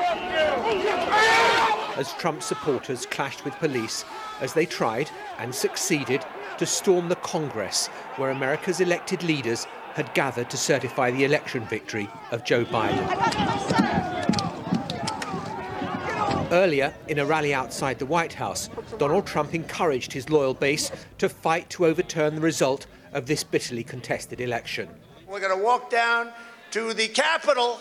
[1.97, 4.05] As Trump supporters clashed with police
[4.41, 6.25] as they tried and succeeded
[6.59, 9.67] to storm the Congress, where America's elected leaders
[9.97, 13.03] had gathered to certify the election victory of Joe Biden.
[16.53, 18.69] Earlier, in a rally outside the White House,
[18.99, 23.83] Donald Trump encouraged his loyal base to fight to overturn the result of this bitterly
[23.83, 24.91] contested election.
[25.27, 26.31] We're going to walk down
[26.73, 27.81] to the Capitol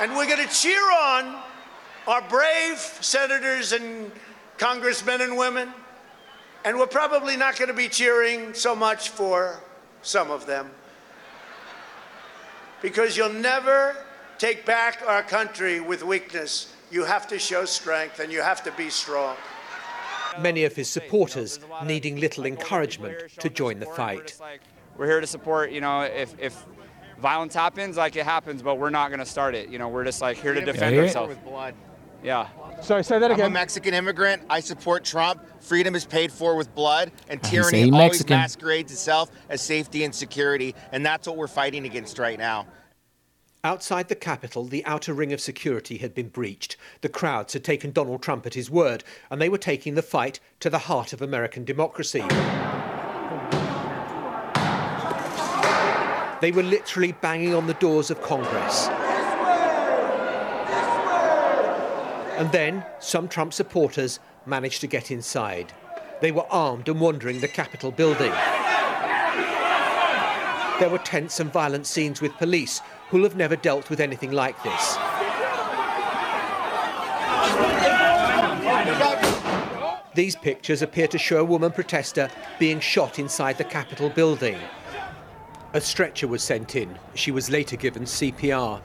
[0.00, 1.40] and we're going to cheer on
[2.08, 4.10] our brave senators and
[4.58, 5.72] congressmen and women.
[6.66, 9.60] And we're probably not going to be cheering so much for
[10.02, 10.68] some of them.
[12.82, 13.96] Because you'll never
[14.36, 16.74] take back our country with weakness.
[16.90, 19.36] You have to show strength and you have to be strong.
[20.40, 24.36] Many of his supporters needing little encouragement to join the fight.
[24.96, 26.66] We're here to support, you know, if, if
[27.20, 29.68] violence happens, like it happens, but we're not going to start it.
[29.68, 31.28] You know, we're just like here to defend ourselves.
[31.28, 31.74] With blood.
[32.24, 32.48] Yeah.
[32.82, 33.46] Sorry, say that again.
[33.46, 34.42] I'm a Mexican immigrant.
[34.48, 35.42] I support Trump.
[35.60, 38.36] Freedom is paid for with blood, and I didn't say tyranny always Mexican.
[38.36, 42.66] masquerades itself as safety and security, and that's what we're fighting against right now.
[43.64, 46.76] Outside the Capitol, the outer ring of security had been breached.
[47.00, 50.38] The crowds had taken Donald Trump at his word, and they were taking the fight
[50.60, 52.24] to the heart of American democracy.
[56.40, 58.88] They were literally banging on the doors of Congress.
[62.36, 65.72] And then some Trump supporters managed to get inside.
[66.20, 68.32] They were armed and wandering the Capitol building.
[70.78, 74.62] There were tense and violent scenes with police who'll have never dealt with anything like
[74.62, 74.98] this.
[80.14, 84.58] These pictures appear to show a woman protester being shot inside the Capitol building.
[85.72, 86.98] A stretcher was sent in.
[87.14, 88.80] She was later given CPR.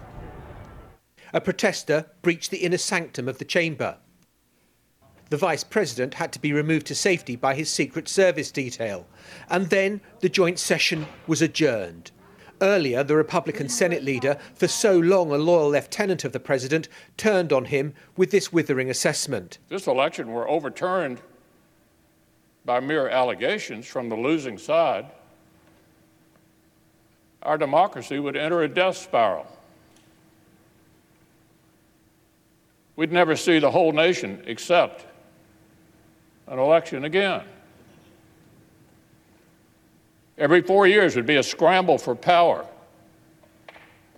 [1.34, 3.98] A protester breached the inner sanctum of the chamber.
[5.30, 9.08] The vice president had to be removed to safety by his Secret Service detail.
[9.50, 12.12] And then the joint session was adjourned.
[12.62, 17.54] Earlier, the Republican Senate leader, for so long a loyal lieutenant of the president, turned
[17.54, 19.58] on him with this withering assessment.
[19.70, 21.22] this election were overturned
[22.66, 25.08] by mere allegations from the losing side,
[27.42, 29.48] our democracy would enter a death spiral.
[33.02, 35.08] We'd never see the whole nation accept
[36.46, 37.42] an election again.
[40.38, 42.64] Every four years would be a scramble for power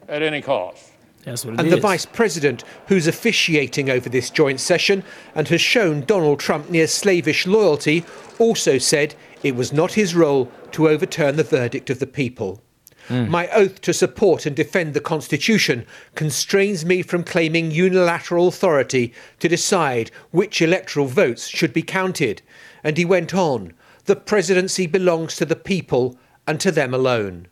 [0.09, 0.91] at any cost.
[1.23, 1.75] That's what it and is.
[1.75, 6.87] the vice president, who's officiating over this joint session and has shown Donald Trump near
[6.87, 8.03] slavish loyalty,
[8.37, 12.61] also said it was not his role to overturn the verdict of the people.
[13.09, 13.29] Mm.
[13.29, 15.85] My oath to support and defend the Constitution
[16.15, 22.41] constrains me from claiming unilateral authority to decide which electoral votes should be counted.
[22.83, 23.73] And he went on
[24.05, 27.47] the presidency belongs to the people and to them alone.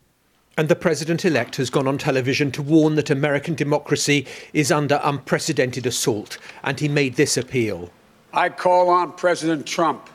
[0.58, 5.00] And the president elect has gone on television to warn that American democracy is under
[5.02, 7.90] unprecedented assault, and he made this appeal.
[8.34, 10.10] I call on President Trump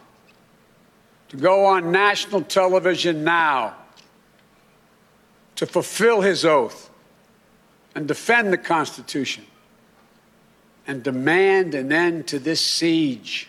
[1.29, 3.75] to go on national television now
[5.57, 6.91] to fulfill his oath
[7.95, 9.45] and defend the Constitution
[10.87, 13.49] and demand an end to this siege,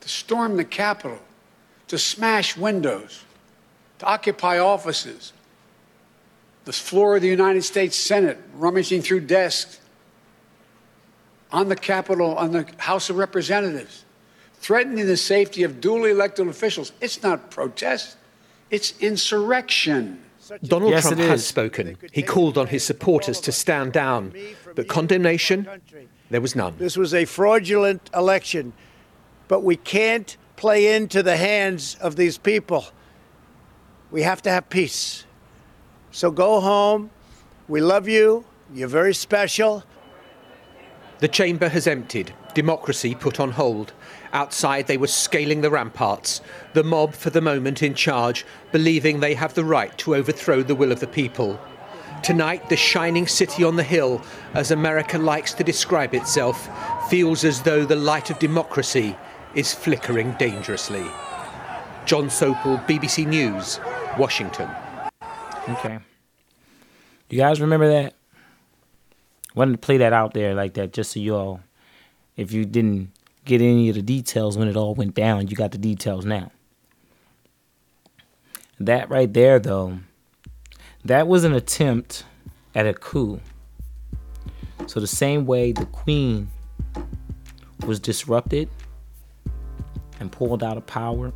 [0.00, 1.18] to storm the Capitol,
[1.88, 3.24] to smash windows,
[3.98, 5.32] to occupy offices,
[6.64, 9.80] the floor of the United States Senate, rummaging through desks,
[11.50, 14.04] on the Capitol, on the House of Representatives,
[14.54, 16.92] threatening the safety of duly elected officials.
[17.00, 18.16] It's not protest,
[18.72, 20.20] it's insurrection.
[20.64, 21.96] Donald Yes, Trump has spoken.
[22.10, 24.34] He called on his supporters to stand down,
[24.74, 25.68] but condemnation,
[26.30, 26.74] there was none.
[26.78, 28.72] This was a fraudulent election,
[29.46, 32.86] but we can't play into the hands of these people.
[34.10, 35.24] We have to have peace.
[36.10, 37.10] So go home.
[37.68, 38.44] We love you.
[38.74, 39.84] You're very special.
[41.20, 43.92] The chamber has emptied, democracy put on hold.
[44.32, 46.40] Outside, they were scaling the ramparts,
[46.72, 50.74] the mob for the moment in charge, believing they have the right to overthrow the
[50.74, 51.60] will of the people.
[52.22, 54.22] Tonight, the shining city on the hill,
[54.54, 56.68] as America likes to describe itself,
[57.10, 59.16] feels as though the light of democracy
[59.54, 61.04] is flickering dangerously.
[62.06, 63.80] Jon Sopel, BBC News,
[64.18, 64.70] Washington.
[65.68, 65.98] Okay.
[67.28, 68.14] You guys remember that?
[69.54, 71.60] Wanted to play that out there like that just so you all,
[72.36, 73.10] if you didn't
[73.44, 76.50] get any of the details when it all went down, you got the details now.
[78.78, 79.98] That right there, though,
[81.04, 82.24] that was an attempt
[82.74, 83.40] at a coup.
[84.86, 86.48] So, the same way the Queen
[87.86, 88.68] was disrupted
[90.20, 91.32] and pulled out of power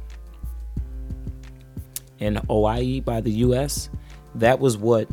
[2.19, 3.91] in Hawaii by the US,
[4.35, 5.09] that was what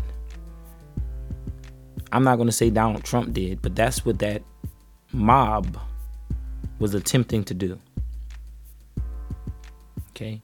[2.12, 4.44] I'm not going to say Donald Trump did, but that's what that
[5.12, 5.80] mob
[6.80, 7.80] was attempting to do.
[10.12, 10.42] Okay?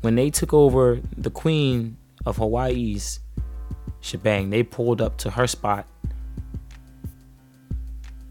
[0.00, 3.20] When they took over the Queen of Hawaii's
[4.00, 5.86] shebang, they pulled up to her spot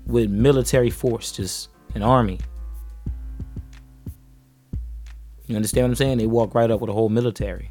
[0.06, 2.40] with military force, just an army.
[5.46, 6.18] You understand what I'm saying?
[6.20, 7.70] They walk right up with a whole military.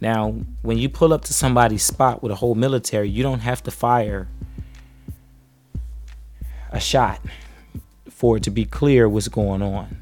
[0.00, 3.62] Now, when you pull up to somebody's spot with a whole military, you don't have
[3.62, 4.28] to fire
[6.70, 7.20] a shot
[8.14, 9.96] for it to be clear what's going on.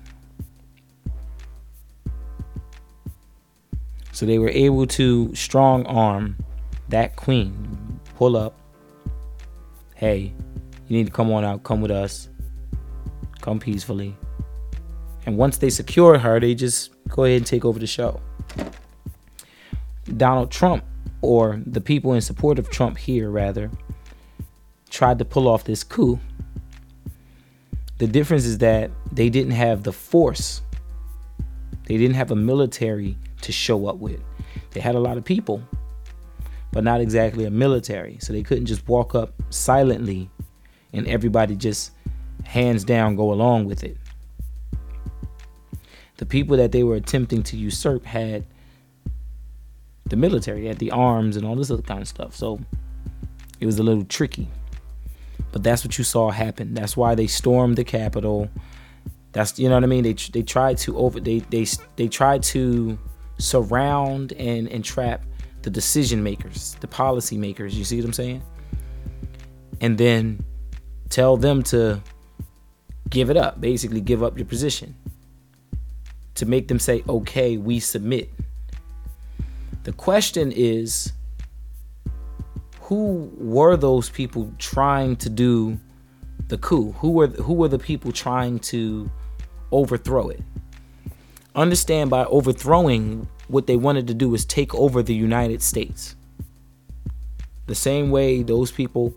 [4.13, 6.37] So they were able to strong arm
[6.91, 8.55] that queen, pull up.
[9.95, 10.35] Hey,
[10.87, 12.29] you need to come on out, come with us,
[13.41, 14.15] come peacefully.
[15.25, 18.21] And once they secure her, they just go ahead and take over the show.
[20.19, 20.85] Donald Trump,
[21.23, 23.71] or the people in support of Trump here, rather,
[24.91, 26.21] tried to pull off this coup.
[28.03, 30.63] The difference is that they didn't have the force,
[31.87, 34.21] they didn't have a military to show up with.
[34.73, 35.63] They had a lot of people,
[36.73, 38.19] but not exactly a military.
[38.21, 40.29] So they couldn't just walk up silently
[40.93, 41.93] and everybody just
[42.43, 43.97] hands down go along with it.
[46.17, 48.45] The people that they were attempting to usurp had
[50.07, 52.35] the military, had the arms and all this other kind of stuff.
[52.35, 52.59] So
[53.61, 54.51] it was a little tricky.
[55.53, 56.75] But that's what you saw happen.
[56.75, 58.49] That's why they stormed the Capitol.
[59.33, 60.03] That's you know what I mean.
[60.03, 62.99] They they tried to over they they they tried to
[63.39, 65.25] surround and entrap
[65.63, 67.77] the decision makers, the policy makers.
[67.77, 68.43] You see what I'm saying?
[69.81, 70.45] And then
[71.11, 72.03] tell them to
[73.11, 73.61] give it up.
[73.61, 74.95] Basically, give up your position
[76.35, 78.31] to make them say, "Okay, we submit."
[79.85, 81.13] The question is
[82.93, 85.79] who were those people trying to do
[86.49, 86.93] the coup?
[86.99, 89.11] Who were who were the people trying to
[89.71, 90.43] overthrow it?
[91.55, 96.17] Understand by overthrowing what they wanted to do was take over the United States.
[97.67, 99.15] The same way those people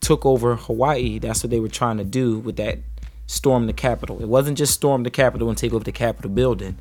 [0.00, 2.80] took over Hawaii, that's what they were trying to do with that
[3.28, 4.20] storm the Capitol.
[4.20, 6.76] It wasn't just storm the Capitol and take over the Capitol building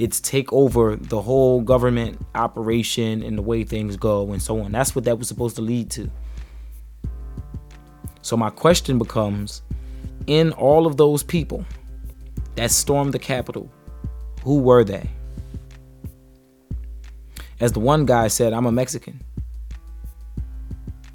[0.00, 4.72] it's take over the whole government operation and the way things go and so on.
[4.72, 6.10] That's what that was supposed to lead to.
[8.22, 9.60] So my question becomes
[10.26, 11.66] in all of those people
[12.54, 13.70] that stormed the Capitol,
[14.42, 15.10] who were they?
[17.60, 19.20] As the one guy said, I'm a Mexican.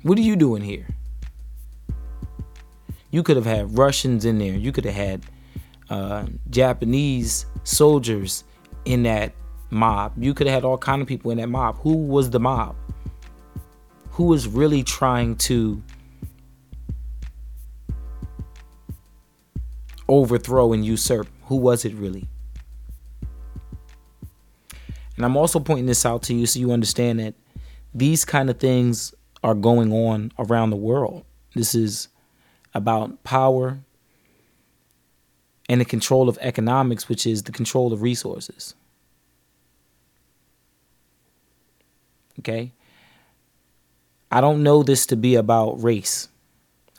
[0.04, 0.86] What are you doing here?
[3.10, 4.54] You could have had Russians in there.
[4.54, 5.24] You could have had
[5.90, 8.44] uh, Japanese soldiers
[8.86, 9.34] in that
[9.70, 10.14] mob.
[10.18, 11.78] You could have had all kind of people in that mob.
[11.80, 12.76] Who was the mob?
[14.12, 15.84] Who was really trying to
[20.08, 21.28] overthrow and usurp?
[21.44, 22.30] Who was it really?
[25.16, 27.36] And I'm also pointing this out to you so you understand that
[27.94, 29.14] these kind of things
[29.44, 31.24] are going on around the world.
[31.54, 32.10] This is
[32.74, 33.80] about power,
[35.68, 38.76] and the control of economics, which is the control of resources.
[42.39, 42.72] Okay?
[44.32, 46.28] I don't know this to be about race.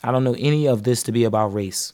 [0.03, 1.93] I don't know any of this to be about race.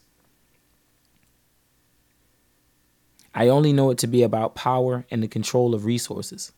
[3.36, 6.52] I only know it to be about power and the control of resources.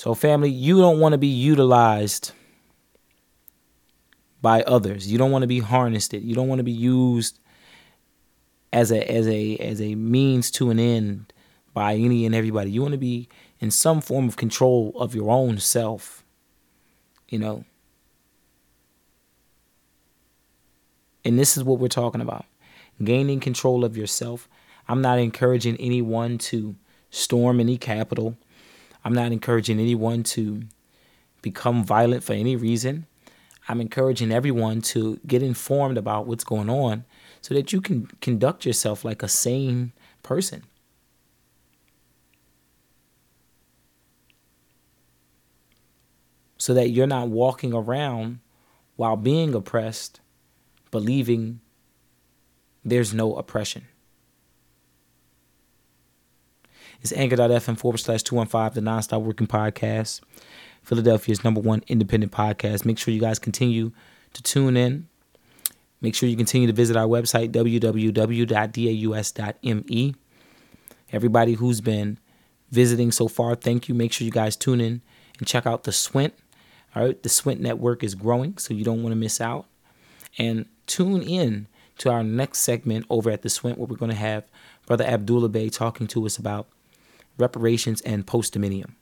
[0.00, 2.32] So, family, you don't want to be utilized
[4.40, 5.12] by others.
[5.12, 6.22] You don't want to be harnessed it.
[6.22, 7.38] You don't want to be used
[8.72, 11.34] as a as a as a means to an end
[11.74, 12.70] by any and everybody.
[12.70, 13.28] You want to be
[13.58, 16.24] in some form of control of your own self.
[17.28, 17.64] You know.
[21.26, 22.46] And this is what we're talking about.
[23.04, 24.48] Gaining control of yourself.
[24.88, 26.74] I'm not encouraging anyone to
[27.10, 28.38] storm any Capitol.
[29.04, 30.62] I'm not encouraging anyone to
[31.42, 33.06] become violent for any reason.
[33.68, 37.04] I'm encouraging everyone to get informed about what's going on
[37.40, 39.92] so that you can conduct yourself like a sane
[40.22, 40.64] person.
[46.58, 48.40] So that you're not walking around
[48.96, 50.20] while being oppressed,
[50.90, 51.60] believing
[52.84, 53.86] there's no oppression.
[57.02, 60.20] It's anchor.fm forward slash 215, the nonstop working podcast.
[60.82, 62.84] Philadelphia's number one independent podcast.
[62.84, 63.92] Make sure you guys continue
[64.34, 65.08] to tune in.
[66.00, 68.14] Make sure you continue to visit our website, www.daus.me.
[71.12, 72.18] Everybody who's been
[72.70, 73.94] visiting so far, thank you.
[73.94, 75.02] Make sure you guys tune in
[75.38, 76.32] and check out the Swint.
[76.94, 79.66] All right, the Swint network is growing, so you don't want to miss out.
[80.38, 81.66] And tune in
[81.98, 84.44] to our next segment over at the Swint, where we're going to have
[84.86, 86.68] Brother Abdullah Bey talking to us about
[87.38, 88.94] reparations and post dominium.